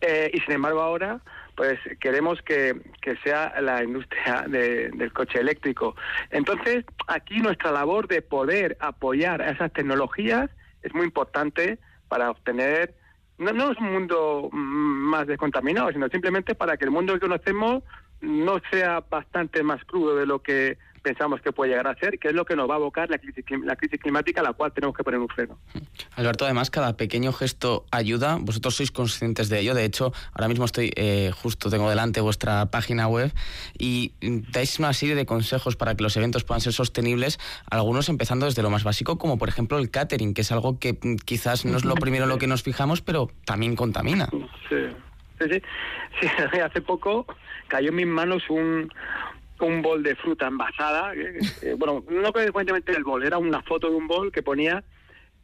Eh, 0.00 0.30
y 0.34 0.40
sin 0.40 0.54
embargo 0.54 0.80
ahora 0.82 1.20
pues 1.54 1.78
queremos 2.00 2.40
que, 2.42 2.74
sea 3.22 3.60
la 3.60 3.84
industria 3.84 4.44
del 4.48 5.12
coche 5.12 5.40
eléctrico. 5.40 5.94
Entonces, 6.30 6.84
aquí 7.06 7.38
nuestra 7.40 7.70
labor 7.70 8.08
de 8.08 8.22
poder 8.22 8.76
apoyar 8.80 9.42
a 9.42 9.50
esas 9.50 9.72
tecnologías 9.72 10.50
es 10.82 10.94
muy 10.94 11.04
importante 11.04 11.78
para 12.08 12.30
obtener, 12.30 12.94
no, 13.38 13.52
no 13.52 13.72
es 13.72 13.78
un 13.78 13.92
mundo 13.92 14.48
más 14.52 15.26
descontaminado, 15.26 15.92
sino 15.92 16.08
simplemente 16.08 16.54
para 16.54 16.76
que 16.76 16.84
el 16.84 16.90
mundo 16.90 17.14
que 17.14 17.20
conocemos 17.20 17.82
no 18.20 18.60
sea 18.70 19.00
bastante 19.00 19.62
más 19.62 19.84
crudo 19.84 20.16
de 20.16 20.26
lo 20.26 20.42
que 20.42 20.78
pensamos 21.02 21.40
que 21.40 21.52
puede 21.52 21.70
llegar 21.70 21.86
a 21.88 21.94
ser, 21.96 22.18
que 22.18 22.28
es 22.28 22.34
lo 22.34 22.44
que 22.44 22.56
nos 22.56 22.68
va 22.68 22.74
a 22.74 22.76
abocar 22.76 23.10
la 23.10 23.18
crisis, 23.18 23.44
la 23.64 23.76
crisis 23.76 24.00
climática 24.00 24.40
a 24.40 24.44
la 24.44 24.52
cual 24.52 24.72
tenemos 24.72 24.96
que 24.96 25.04
poner 25.04 25.20
un 25.20 25.28
freno. 25.28 25.58
Alberto, 26.16 26.44
además, 26.44 26.70
cada 26.70 26.96
pequeño 26.96 27.32
gesto 27.32 27.84
ayuda. 27.90 28.38
Vosotros 28.40 28.76
sois 28.76 28.90
conscientes 28.90 29.48
de 29.48 29.60
ello. 29.60 29.74
De 29.74 29.84
hecho, 29.84 30.12
ahora 30.32 30.48
mismo 30.48 30.64
estoy 30.64 30.92
eh, 30.96 31.30
justo, 31.34 31.70
tengo 31.70 31.88
delante 31.90 32.20
vuestra 32.20 32.66
página 32.66 33.08
web 33.08 33.32
y 33.78 34.12
dais 34.20 34.78
una 34.78 34.92
serie 34.92 35.14
de 35.14 35.26
consejos 35.26 35.76
para 35.76 35.94
que 35.94 36.02
los 36.02 36.16
eventos 36.16 36.44
puedan 36.44 36.60
ser 36.60 36.72
sostenibles, 36.72 37.38
algunos 37.70 38.08
empezando 38.08 38.46
desde 38.46 38.62
lo 38.62 38.70
más 38.70 38.84
básico, 38.84 39.18
como 39.18 39.38
por 39.38 39.48
ejemplo 39.48 39.78
el 39.78 39.90
catering, 39.90 40.34
que 40.34 40.42
es 40.42 40.52
algo 40.52 40.78
que 40.78 40.94
mm, 40.94 41.16
quizás 41.24 41.64
no 41.64 41.76
es 41.76 41.84
lo 41.84 41.94
primero 41.94 42.24
en 42.24 42.30
lo 42.30 42.38
que 42.38 42.46
nos 42.46 42.62
fijamos, 42.62 43.02
pero 43.02 43.28
también 43.44 43.76
contamina. 43.76 44.28
Sí. 44.68 44.76
Sí, 45.38 45.48
sí. 45.50 45.62
sí, 46.52 46.60
hace 46.60 46.80
poco 46.80 47.26
cayó 47.68 47.88
en 47.88 47.96
mis 47.96 48.06
manos 48.06 48.42
un, 48.48 48.92
un 49.66 49.82
bol 49.82 50.02
de 50.02 50.16
fruta 50.16 50.46
envasada. 50.46 51.12
bueno, 51.76 52.04
no 52.08 52.32
consecuentemente 52.32 52.92
el 52.92 53.04
bol, 53.04 53.24
era 53.24 53.38
una 53.38 53.62
foto 53.62 53.88
de 53.88 53.96
un 53.96 54.06
bol 54.06 54.32
que 54.32 54.42
ponía 54.42 54.84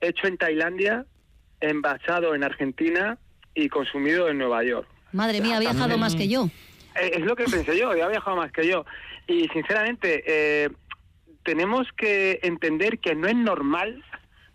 hecho 0.01 0.27
en 0.27 0.37
Tailandia, 0.37 1.07
envasado 1.61 2.35
en 2.35 2.45
Argentina 2.45 3.19
y 3.55 3.69
consumido 3.69 4.29
en 4.29 4.39
Nueva 4.39 4.63
York. 4.65 4.89
Madre 5.13 5.41
mía, 5.41 5.57
ha 5.57 5.61
viajado 5.61 5.99
más 5.99 6.15
que 6.15 6.29
yo. 6.29 6.49
Eh, 7.01 7.13
es 7.15 7.21
lo 7.21 7.35
que 7.35 7.45
pensé 7.45 7.77
yo, 7.79 7.91
ha 7.91 8.09
viajado 8.09 8.37
más 8.37 8.53
que 8.53 8.67
yo. 8.67 8.85
Y 9.27 9.49
sinceramente, 9.49 10.23
eh, 10.27 10.71
tenemos 11.43 11.87
que 11.97 12.41
entender 12.43 12.99
que 12.99 13.15
no 13.15 13.27
es 13.27 13.37
normal, 13.37 14.03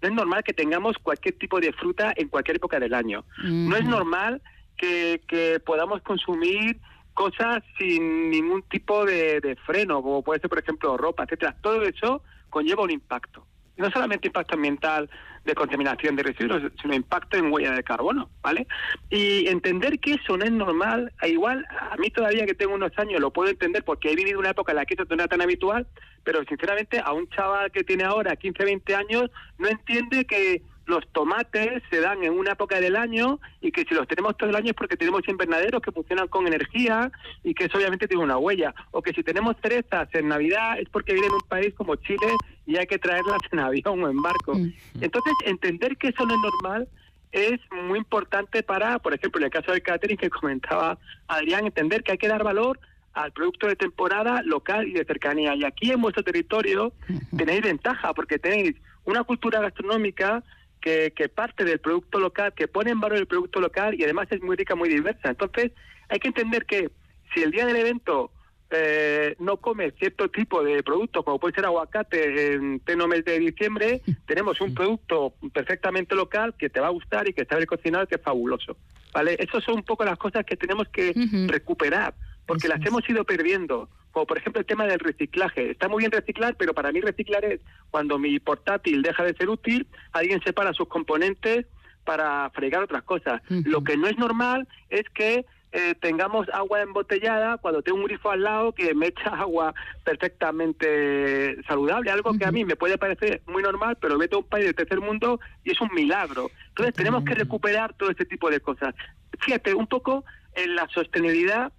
no 0.02 0.08
es 0.08 0.14
normal 0.14 0.44
que 0.44 0.54
tengamos 0.54 0.98
cualquier 0.98 1.38
tipo 1.38 1.60
de 1.60 1.74
fruta 1.74 2.14
en 2.16 2.28
cualquier 2.28 2.58
época 2.58 2.80
del 2.80 2.94
año. 2.94 3.26
No 3.44 3.76
es 3.76 3.86
normal 3.86 4.42
que, 4.78 5.22
que 5.28 5.60
podamos 5.60 6.02
consumir 6.02 6.80
cosas 7.14 7.64
sin 7.78 8.30
ningún 8.30 8.64
tipo 8.64 9.06
de, 9.06 9.40
de, 9.40 9.56
freno, 9.56 10.02
como 10.02 10.24
puede 10.24 10.40
ser, 10.40 10.50
por 10.50 10.60
ejemplo, 10.60 10.98
ropa, 10.98 11.24
etcétera. 11.24 11.56
Todo 11.62 11.82
eso 11.84 12.24
conlleva 12.50 12.84
un 12.84 12.92
impacto. 12.92 13.46
No 13.78 13.90
solamente 13.90 14.28
impacto 14.28 14.56
ambiental 14.56 15.10
de 15.46 15.56
contaminación 15.56 16.16
de 16.16 16.24
residuos, 16.24 16.72
sino 16.82 16.94
impacto 16.94 17.38
en 17.38 17.52
huella 17.52 17.72
de 17.72 17.84
carbono, 17.84 18.30
¿vale? 18.42 18.68
Y 19.10 19.48
entender 19.48 20.00
que 20.00 20.14
eso 20.14 20.38
no 20.38 20.46
es 20.46 20.52
normal, 20.52 21.12
igual 21.24 21.66
a 21.92 21.98
mí 21.98 22.10
todavía 22.10 22.46
que 22.46 22.54
tengo 22.54 22.76
unos 22.76 22.98
años 22.98 23.20
lo 23.20 23.32
puedo 23.32 23.50
entender 23.50 23.84
porque 23.84 24.12
he 24.12 24.16
vivido 24.16 24.40
una 24.40 24.52
época 24.52 24.72
en 24.72 24.78
la 24.78 24.86
que 24.86 24.94
eso 24.94 25.04
no 25.10 25.16
era 25.16 25.28
tan 25.28 25.42
habitual, 25.42 25.86
pero 26.24 26.44
sinceramente 26.46 27.02
a 27.04 27.12
un 27.12 27.28
chaval 27.30 27.72
que 27.72 27.84
tiene 27.84 28.06
ahora 28.06 28.36
15, 28.36 28.64
20 28.64 28.96
años 28.96 29.32
no 29.58 29.68
entiende 29.68 30.26
que 30.26 30.62
los 30.86 31.08
tomates 31.12 31.82
se 31.90 32.02
dan 32.02 32.24
en 32.24 32.34
una 32.34 32.52
época 32.52 32.80
del 32.80 32.96
año 32.96 33.40
y 33.62 33.72
que 33.72 33.86
si 33.86 33.96
los 33.96 34.08
tenemos 34.08 34.38
todo 34.38 34.50
el 34.50 34.56
año 34.56 34.68
es 34.68 34.74
porque 34.74 34.98
tenemos 34.98 35.28
invernaderos 35.28 35.82
que 35.82 35.92
funcionan 35.92 36.28
con 36.28 36.46
energía 36.48 37.12
y 37.44 37.54
que 37.54 37.66
eso 37.66 37.78
obviamente 37.78 38.08
tiene 38.08 38.24
una 38.24 38.38
huella. 38.38 38.74
O 38.92 39.02
que 39.02 39.14
si 39.14 39.24
tenemos 39.24 39.56
cerezas 39.62 40.10
en 40.14 40.28
Navidad 40.28 40.80
es 40.80 40.90
porque 40.90 41.14
viene 41.14 41.30
de 41.30 41.36
un 41.36 41.48
país 41.48 41.74
como 41.74 41.96
Chile 41.96 42.36
y 42.66 42.78
hay 42.78 42.88
que 42.88 43.00
traerlas 43.00 43.40
en 43.52 43.60
avión 43.60 44.04
o 44.04 44.10
en 44.10 44.22
barco. 44.22 44.54
Entonces, 45.00 45.34
entender 45.46 45.98
que 45.98 46.10
eso 46.10 46.26
no 46.26 46.36
es 46.36 46.42
normal 46.42 46.88
es 47.34 47.60
muy 47.88 47.98
importante 47.98 48.62
para, 48.62 49.00
por 49.00 49.14
ejemplo, 49.14 49.40
en 49.40 49.46
el 49.46 49.50
caso 49.50 49.72
del 49.72 49.82
catering 49.82 50.18
que 50.18 50.30
comentaba 50.30 51.00
Adrián, 51.28 51.66
entender 51.66 52.04
que 52.04 52.12
hay 52.12 52.18
que 52.20 52.28
dar 52.28 52.44
valor 52.44 52.80
al 53.14 53.32
producto 53.32 53.68
de 53.68 53.76
temporada 53.76 54.42
local 54.44 54.88
y 54.88 54.94
de 54.94 55.04
cercanía. 55.04 55.56
Y 55.56 55.64
aquí 55.64 55.92
en 55.92 56.02
vuestro 56.02 56.24
territorio 56.24 56.94
tenéis 57.36 57.62
ventaja 57.62 58.14
porque 58.14 58.40
tenéis 58.40 58.76
una 59.06 59.24
cultura 59.24 59.60
gastronómica 59.62 60.44
que, 60.84 61.14
que, 61.16 61.30
parte 61.30 61.64
del 61.64 61.80
producto 61.80 62.20
local, 62.20 62.54
que 62.54 62.68
pone 62.68 62.92
en 62.92 63.00
valor 63.00 63.18
el 63.18 63.26
producto 63.26 63.62
local 63.62 63.96
y 63.98 64.04
además 64.04 64.28
es 64.32 64.42
muy 64.42 64.58
rica, 64.58 64.76
muy 64.76 64.90
diversa. 64.90 65.30
Entonces, 65.30 65.72
hay 66.10 66.20
que 66.20 66.28
entender 66.28 66.66
que 66.66 66.92
si 67.34 67.42
el 67.42 67.52
día 67.52 67.66
del 67.66 67.78
evento 67.78 68.32
eh, 68.70 69.36
no 69.40 69.58
come 69.58 69.92
cierto 69.92 70.30
tipo 70.30 70.62
de 70.62 70.84
producto, 70.84 71.24
como 71.24 71.40
puede 71.40 71.56
ser 71.56 71.66
aguacate 71.66 72.54
en 72.54 72.80
pleno 72.80 73.08
mes 73.08 73.24
de 73.24 73.40
diciembre, 73.40 74.02
tenemos 74.28 74.60
un 74.60 74.74
producto 74.74 75.34
perfectamente 75.54 76.16
local 76.16 76.54
que 76.58 76.70
te 76.70 76.82
va 76.82 76.88
a 76.88 76.92
gustar 76.92 77.30
y 77.30 77.34
que 77.34 77.46
sabe 77.46 77.66
cocinar, 77.66 78.08
que 78.08 78.16
es 78.16 78.22
fabuloso. 78.22 78.76
¿Vale? 79.14 79.38
Esas 79.40 79.64
son 79.64 79.76
un 79.76 79.84
poco 79.84 80.04
las 80.04 80.18
cosas 80.18 80.44
que 80.44 80.58
tenemos 80.58 80.88
que 80.90 81.12
uh 81.12 81.14
-huh. 81.14 81.48
recuperar, 81.48 82.14
porque 82.46 82.68
las 82.68 82.86
hemos 82.86 83.08
ido 83.10 83.24
perdiendo 83.24 83.90
como 84.14 84.28
por 84.28 84.38
ejemplo 84.38 84.62
el 84.62 84.66
tema 84.66 84.86
del 84.86 85.00
reciclaje. 85.00 85.72
Está 85.72 85.90
muy 85.90 86.02
bien 86.02 86.12
reciclar, 86.12 86.56
pero 86.56 86.74
para 86.74 86.92
mí 86.92 87.02
reciclar 87.02 87.44
es 87.44 87.60
cuando 87.90 88.18
mi 88.20 88.40
portátil 88.40 89.02
deja 89.02 89.24
de 89.24 89.34
ser 89.34 89.50
útil, 89.50 89.88
alguien 90.14 90.40
separa 90.44 90.72
sus 90.72 90.88
componentes 90.88 91.66
para 92.06 92.50
fregar 92.52 92.84
otras 92.84 93.04
cosas. 93.04 93.42
Uh 93.50 93.56
-huh. 93.56 93.66
Lo 93.66 93.84
que 93.84 93.98
no 93.98 94.08
es 94.08 94.18
normal 94.18 94.68
es 94.90 95.04
que 95.16 95.46
eh, 95.72 95.96
tengamos 96.00 96.48
agua 96.54 96.82
embotellada 96.82 97.58
cuando 97.58 97.82
tengo 97.82 97.98
un 97.98 98.06
grifo 98.06 98.30
al 98.30 98.44
lado 98.44 98.74
que 98.74 98.94
me 98.94 99.08
echa 99.08 99.30
agua 99.34 99.74
perfectamente 100.04 101.58
saludable, 101.64 102.12
algo 102.12 102.30
uh 102.30 102.34
-huh. 102.34 102.40
que 102.40 102.46
a 102.46 102.52
mí 102.52 102.64
me 102.66 102.76
puede 102.76 103.00
parecer 103.00 103.42
muy 103.48 103.64
normal, 103.64 103.98
pero 104.00 104.20
vete 104.20 104.36
a 104.36 104.40
un 104.40 104.46
país 104.46 104.66
del 104.66 104.76
tercer 104.76 105.02
mundo 105.02 105.40
y 105.64 105.72
es 105.72 105.82
un 105.82 105.90
milagro. 105.92 106.52
Entonces 106.70 106.94
tenemos 106.94 107.24
que 107.24 107.34
recuperar 107.34 107.96
todo 107.96 108.12
este 108.12 108.26
tipo 108.26 108.52
de 108.52 108.60
cosas. 108.60 108.94
Fíjate, 109.40 109.74
un 109.74 109.88
poco 109.88 110.24
en 110.54 110.76
la 110.76 110.88
sostenibilidad 110.90 111.74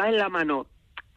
va 0.00 0.08
en 0.08 0.16
la 0.16 0.28
mano, 0.28 0.66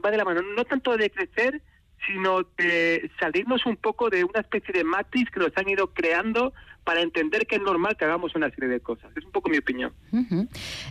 va 0.03 0.11
de 0.11 0.17
la 0.17 0.25
mano, 0.25 0.41
no 0.41 0.65
tanto 0.65 0.97
de 0.97 1.09
crecer, 1.09 1.61
sino 2.05 2.43
de 2.57 3.09
salirnos 3.19 3.65
un 3.65 3.77
poco 3.77 4.09
de 4.09 4.25
una 4.25 4.41
especie 4.41 4.73
de 4.73 4.83
matriz 4.83 5.29
que 5.31 5.39
nos 5.39 5.51
han 5.55 5.69
ido 5.69 5.93
creando 5.93 6.53
para 6.83 7.01
entender 7.01 7.47
que 7.47 7.55
es 7.55 7.61
normal 7.61 7.95
que 7.95 8.03
hagamos 8.03 8.35
una 8.35 8.49
serie 8.49 8.67
de 8.67 8.81
cosas. 8.81 9.09
Es 9.15 9.23
un 9.23 9.31
poco 9.31 9.49
mi 9.49 9.57
opinión. 9.57 9.93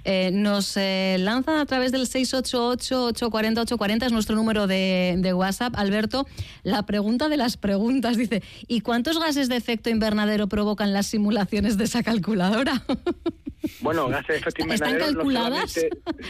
Eh, 0.04 0.30
nos 0.32 0.74
eh, 0.78 1.16
lanzan 1.18 1.58
a 1.58 1.66
través 1.66 1.92
del 1.92 2.06
688-840-840, 2.06 4.06
es 4.06 4.12
nuestro 4.12 4.34
número 4.34 4.66
de, 4.66 5.32
WhatsApp. 5.34 5.74
Alberto, 5.76 6.26
la 6.62 6.86
pregunta 6.86 7.28
de 7.28 7.36
las 7.36 7.58
preguntas 7.58 8.16
dice, 8.16 8.42
¿y 8.68 8.80
cuántos 8.80 9.20
gases 9.20 9.50
de 9.50 9.56
efecto 9.56 9.90
invernadero 9.90 10.48
provocan 10.48 10.94
las 10.94 11.08
simulaciones 11.08 11.76
de 11.76 11.84
esa 11.84 12.02
calculadora? 12.02 12.82
Bueno, 13.80 14.08
gases 14.08 14.28
de 14.28 14.36
efecto 14.36 14.62
invernadero... 14.62 14.98
¿Están 14.98 15.14
calculadas 15.14 15.86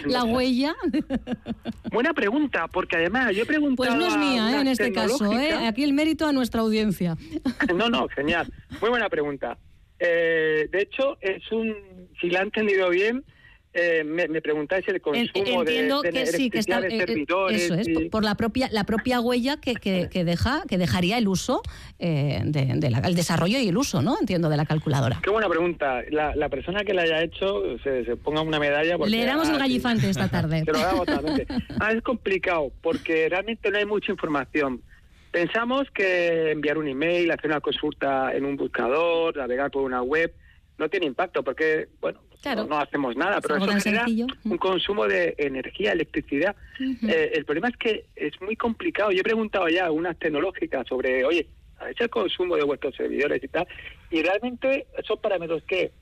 la 0.06 0.24
huella? 0.24 0.74
Buena 1.90 2.12
pregunta, 2.12 2.68
porque 2.68 2.96
además 2.96 3.34
yo 3.34 3.46
preguntaba... 3.46 3.88
Pues 3.88 3.98
no 3.98 4.06
es 4.06 4.16
mía, 4.16 4.52
¿eh? 4.52 4.60
en 4.60 4.68
este 4.68 4.92
caso. 4.92 5.32
¿eh? 5.38 5.66
Aquí 5.66 5.84
el 5.84 5.92
mérito 5.92 6.26
a 6.26 6.32
nuestra 6.32 6.60
audiencia. 6.60 7.16
No, 7.74 7.88
no, 7.88 8.06
genial. 8.08 8.52
Muy 8.80 8.90
buena 8.90 9.08
pregunta. 9.08 9.56
Eh, 9.98 10.68
de 10.70 10.82
hecho, 10.82 11.16
es 11.20 11.50
un, 11.52 11.74
si 12.20 12.28
la 12.28 12.40
he 12.40 12.42
entendido 12.42 12.90
bien, 12.90 13.24
eh, 13.74 14.04
me, 14.04 14.28
me, 14.28 14.42
preguntáis 14.42 14.86
el 14.88 15.00
consumo 15.00 15.60
Entiendo 15.60 16.02
de, 16.02 16.12
de 16.12 16.20
que 16.20 16.26
sí, 16.26 16.50
que 16.50 16.58
está, 16.58 16.80
de 16.80 16.90
servidores. 16.90 17.62
Eso 17.62 17.74
es, 17.74 17.88
y... 17.88 18.10
por 18.10 18.22
la 18.22 18.34
propia, 18.34 18.68
la 18.70 18.84
propia 18.84 19.20
huella 19.20 19.56
que, 19.58 19.74
que, 19.76 20.08
que 20.10 20.24
deja, 20.24 20.62
que 20.68 20.76
dejaría 20.76 21.16
el 21.16 21.26
uso, 21.26 21.62
eh, 21.98 22.42
de, 22.44 22.66
de 22.76 22.90
la, 22.90 22.98
el 22.98 23.14
desarrollo 23.14 23.58
y 23.58 23.68
el 23.68 23.76
uso, 23.78 24.02
¿no? 24.02 24.18
Entiendo, 24.20 24.50
de 24.50 24.58
la 24.58 24.66
calculadora. 24.66 25.20
Qué 25.22 25.30
buena 25.30 25.48
pregunta. 25.48 26.02
La, 26.10 26.36
la 26.36 26.50
persona 26.50 26.84
que 26.84 26.92
la 26.92 27.02
haya 27.02 27.22
hecho 27.22 27.78
se, 27.82 28.04
se 28.04 28.16
ponga 28.16 28.42
una 28.42 28.58
medalla. 28.58 28.98
Porque, 28.98 29.10
Le 29.10 29.24
damos 29.24 29.48
ah, 29.48 29.52
el 29.52 29.58
gallifante 29.58 30.02
sí. 30.02 30.10
esta 30.10 30.28
tarde. 30.28 30.62
Se 30.64 30.72
lo 30.72 30.78
damos 30.78 31.06
totalmente. 31.06 31.46
ah, 31.80 31.92
es 31.92 32.02
complicado, 32.02 32.72
porque 32.82 33.28
realmente 33.30 33.70
no 33.70 33.78
hay 33.78 33.86
mucha 33.86 34.12
información. 34.12 34.82
Pensamos 35.30 35.90
que 35.94 36.50
enviar 36.50 36.76
un 36.76 36.88
email, 36.88 37.30
hacer 37.30 37.46
una 37.46 37.60
consulta 37.62 38.34
en 38.34 38.44
un 38.44 38.56
buscador, 38.56 39.34
navegar 39.34 39.70
por 39.70 39.82
una 39.82 40.02
web, 40.02 40.34
no 40.76 40.90
tiene 40.90 41.06
impacto 41.06 41.42
porque, 41.42 41.88
bueno, 42.02 42.20
claro. 42.42 42.64
no, 42.64 42.70
no, 42.70 42.78
hacemos 42.78 43.16
nada, 43.16 43.40
pero 43.40 43.56
eso 43.56 43.66
genera 43.80 44.04
sencillo. 44.04 44.26
un 44.44 44.58
consumo 44.58 45.06
de 45.06 45.34
energía, 45.38 45.92
electricidad. 45.92 46.54
Uh 46.78 46.82
-huh. 46.82 47.10
eh, 47.10 47.32
el 47.34 47.44
problema 47.44 47.68
es 47.68 47.76
que 47.76 48.04
es 48.16 48.40
muy 48.40 48.56
complicado. 48.56 49.10
Yo 49.10 49.20
he 49.20 49.24
preguntado 49.24 49.68
ya 49.68 49.86
a 49.86 49.90
unas 49.90 50.18
tecnológicas 50.18 50.86
sobre, 50.86 51.24
oye, 51.24 51.46
¿es 51.90 52.00
el 52.00 52.10
consumo 52.10 52.56
de 52.56 52.64
vuestros 52.64 52.94
servidores 52.94 53.42
y 53.42 53.48
tal? 53.48 53.66
Y 54.10 54.22
realmente 54.22 54.86
son 55.06 55.18
parámetros 55.20 55.62
que 55.64 55.92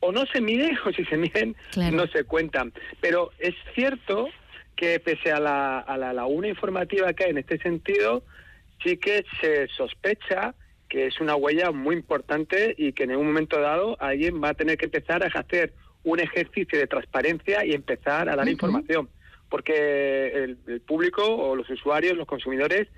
o 0.00 0.12
no 0.12 0.24
se 0.26 0.40
miden 0.40 0.76
o 0.86 0.92
si 0.92 1.04
se 1.04 1.16
miden 1.16 1.56
claro. 1.72 1.96
no 1.96 2.06
se 2.06 2.24
cuentan. 2.24 2.72
Pero 3.00 3.30
es 3.38 3.54
cierto 3.74 4.28
que 4.76 4.98
pese 5.00 5.30
a 5.30 5.40
la, 5.40 5.80
a 5.80 5.98
la 5.98 6.12
laguna 6.12 6.48
informativa 6.48 7.12
que 7.12 7.24
hay 7.24 7.30
en 7.30 7.38
este 7.38 7.58
sentido, 7.58 8.22
sí 8.82 8.96
que 8.96 9.24
se 9.40 9.68
sospecha 9.68 10.54
que 10.90 11.06
es 11.06 11.20
una 11.20 11.36
huella 11.36 11.70
muy 11.70 11.94
importante 11.94 12.74
y 12.76 12.92
que 12.92 13.04
en 13.04 13.16
un 13.16 13.28
momento 13.28 13.60
dado 13.60 13.96
alguien 14.00 14.42
va 14.42 14.50
a 14.50 14.54
tener 14.54 14.76
que 14.76 14.86
empezar 14.86 15.22
a 15.22 15.28
hacer 15.28 15.72
un 16.02 16.18
ejercicio 16.18 16.78
de 16.78 16.86
transparencia 16.86 17.64
y 17.64 17.72
empezar 17.72 18.28
a 18.28 18.36
dar 18.36 18.44
uh 18.44 18.48
-huh. 18.48 18.52
información. 18.52 19.08
Porque 19.48 20.26
el, 20.28 20.58
el, 20.66 20.80
público 20.80 21.22
o 21.24 21.56
los 21.56 21.70
usuarios, 21.70 22.16
los 22.16 22.26
consumidores, 22.26 22.88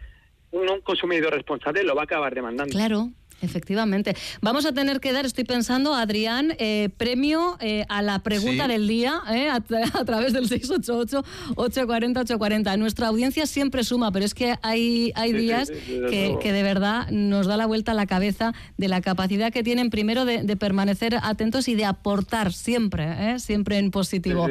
un, 0.50 0.70
un 0.70 0.81
consumidor 0.81 1.33
responsable 1.35 1.85
lo 1.85 1.94
va 1.94 2.02
a 2.02 2.05
acabar 2.05 2.35
demandando. 2.35 2.72
Claro. 2.72 3.11
Efectivamente. 3.42 4.16
Vamos 4.40 4.64
a 4.66 4.72
tener 4.72 5.00
que 5.00 5.12
dar, 5.12 5.26
estoy 5.26 5.42
pensando, 5.42 5.94
Adrián, 5.94 6.55
eh, 6.59 6.90
premio 6.96 7.57
eh, 7.61 7.85
a 7.88 8.00
la 8.00 8.20
pregunta 8.20 8.66
sí. 8.66 8.72
del 8.72 8.87
día 8.87 9.20
eh, 9.31 9.50
a, 9.50 9.59
tra 9.61 9.83
a, 9.94 10.05
través 10.05 10.33
del 10.33 10.48
688-840-840. 10.48 12.78
Nuestra 12.78 13.09
audiencia 13.09 13.46
siempre 13.46 13.83
suma, 13.83 14.12
pero 14.12 14.24
es 14.24 14.35
que 14.35 14.55
hay, 14.62 15.11
hay 15.16 15.33
días 15.33 15.66
sí, 15.68 15.74
sí, 15.85 16.00
que, 16.09 16.37
que, 16.40 16.52
de 16.52 16.62
verdad 16.62 17.11
nos 17.11 17.48
da 17.48 17.57
la 17.57 17.66
vuelta 17.66 17.90
a 17.92 17.94
la 17.94 18.07
cabeza 18.07 18.52
de 18.76 18.87
la 18.87 19.00
capacidad 19.00 19.52
que 19.52 19.64
tienen 19.64 19.90
primero 19.90 20.24
de, 20.24 20.44
de 20.44 20.57
permanecer 20.57 21.18
atentos 21.20 21.66
y 21.66 21.74
de 21.74 21.85
aportar 21.85 22.52
siempre, 22.52 23.40
siempre 23.40 23.78
en 23.78 23.90
positivo. 23.90 24.46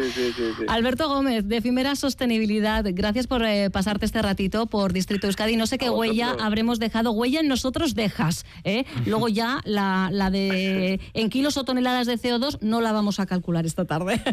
Alberto 0.68 1.08
Gómez, 1.08 1.48
de 1.48 1.56
Efimera 1.58 1.96
Sostenibilidad, 1.96 2.84
gracias 2.90 3.28
por 3.28 3.46
pasarte 3.72 4.06
este 4.06 4.22
ratito 4.22 4.68
por 4.68 4.92
Distrito 4.92 5.28
Euskadi. 5.28 5.56
No 5.56 5.66
sé 5.66 5.78
qué 5.78 5.90
huella 5.90 6.36
habremos 6.42 6.78
dejado. 6.80 7.12
Huella 7.12 7.40
en 7.40 7.48
nosotros 7.48 7.96
dejas, 7.96 8.46
¿eh? 8.66 8.81
Luego 9.06 9.28
ya 9.28 9.62
la, 9.66 10.10
la 10.12 10.30
de 10.30 11.00
en 11.14 11.30
kilos 11.30 11.58
o 11.58 11.64
toneladas 11.64 12.08
de 12.08 12.16
CO2 12.16 12.60
no 12.62 12.82
la 12.82 12.92
vamos 12.92 13.20
a 13.20 13.26
calcular 13.26 13.66
esta 13.66 13.86
tarde. 13.86 14.22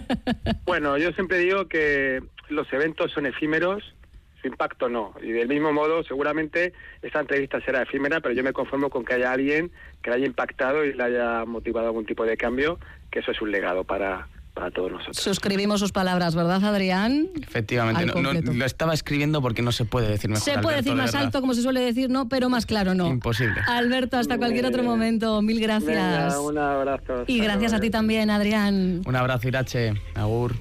Bueno, 0.64 0.98
yo 0.98 1.12
siempre 1.12 1.38
digo 1.38 1.66
que 1.66 2.22
los 2.50 2.70
eventos 2.72 3.10
son 3.12 3.24
efímeros, 3.24 3.82
su 4.40 4.48
impacto 4.48 4.88
no. 4.88 5.14
Y 5.22 5.32
del 5.32 5.48
mismo 5.48 5.72
modo, 5.72 6.04
seguramente 6.04 6.74
esta 7.00 7.20
entrevista 7.20 7.60
será 7.62 7.82
efímera, 7.82 8.20
pero 8.20 8.34
yo 8.34 8.42
me 8.42 8.52
conformo 8.52 8.90
con 8.90 9.04
que 9.04 9.14
haya 9.14 9.32
alguien 9.32 9.70
que 10.02 10.10
la 10.10 10.16
haya 10.16 10.26
impactado 10.26 10.84
y 10.84 10.92
le 10.92 11.02
haya 11.02 11.44
motivado 11.46 11.86
algún 11.86 12.04
tipo 12.04 12.24
de 12.24 12.36
cambio, 12.36 12.78
que 13.10 13.20
eso 13.20 13.30
es 13.30 13.40
un 13.40 13.50
legado 13.50 13.84
para, 13.84 14.28
para 14.58 14.70
todos 14.72 14.90
nosotros. 14.90 15.16
Suscribimos 15.16 15.80
sus 15.80 15.92
palabras, 15.92 16.34
¿verdad, 16.34 16.64
Adrián? 16.64 17.28
Efectivamente, 17.40 18.06
no, 18.06 18.14
no, 18.20 18.32
lo 18.32 18.64
estaba 18.64 18.92
escribiendo 18.92 19.40
porque 19.40 19.62
no 19.62 19.70
se 19.70 19.84
puede 19.84 20.08
decir 20.08 20.28
mejor. 20.28 20.42
Se 20.42 20.52
puede 20.58 20.78
Alberto, 20.78 20.90
decir 20.90 20.94
más 20.94 21.14
alto, 21.14 21.40
como 21.40 21.54
se 21.54 21.62
suele 21.62 21.80
decir, 21.80 22.10
no, 22.10 22.28
pero 22.28 22.48
más 22.48 22.66
claro, 22.66 22.94
no. 22.94 23.06
Imposible. 23.06 23.60
Alberto, 23.68 24.16
hasta 24.16 24.36
cualquier 24.36 24.66
otro 24.66 24.82
momento, 24.82 25.40
mil 25.42 25.60
gracias. 25.60 26.34
Venga, 26.34 26.40
un 26.40 26.58
abrazo. 26.58 27.24
Y 27.28 27.38
gracias 27.38 27.72
a 27.72 27.80
ti 27.80 27.90
también, 27.90 28.30
Adrián. 28.30 29.02
Un 29.06 29.16
abrazo, 29.16 29.46
Irache. 29.46 29.94
Agur. 30.14 30.56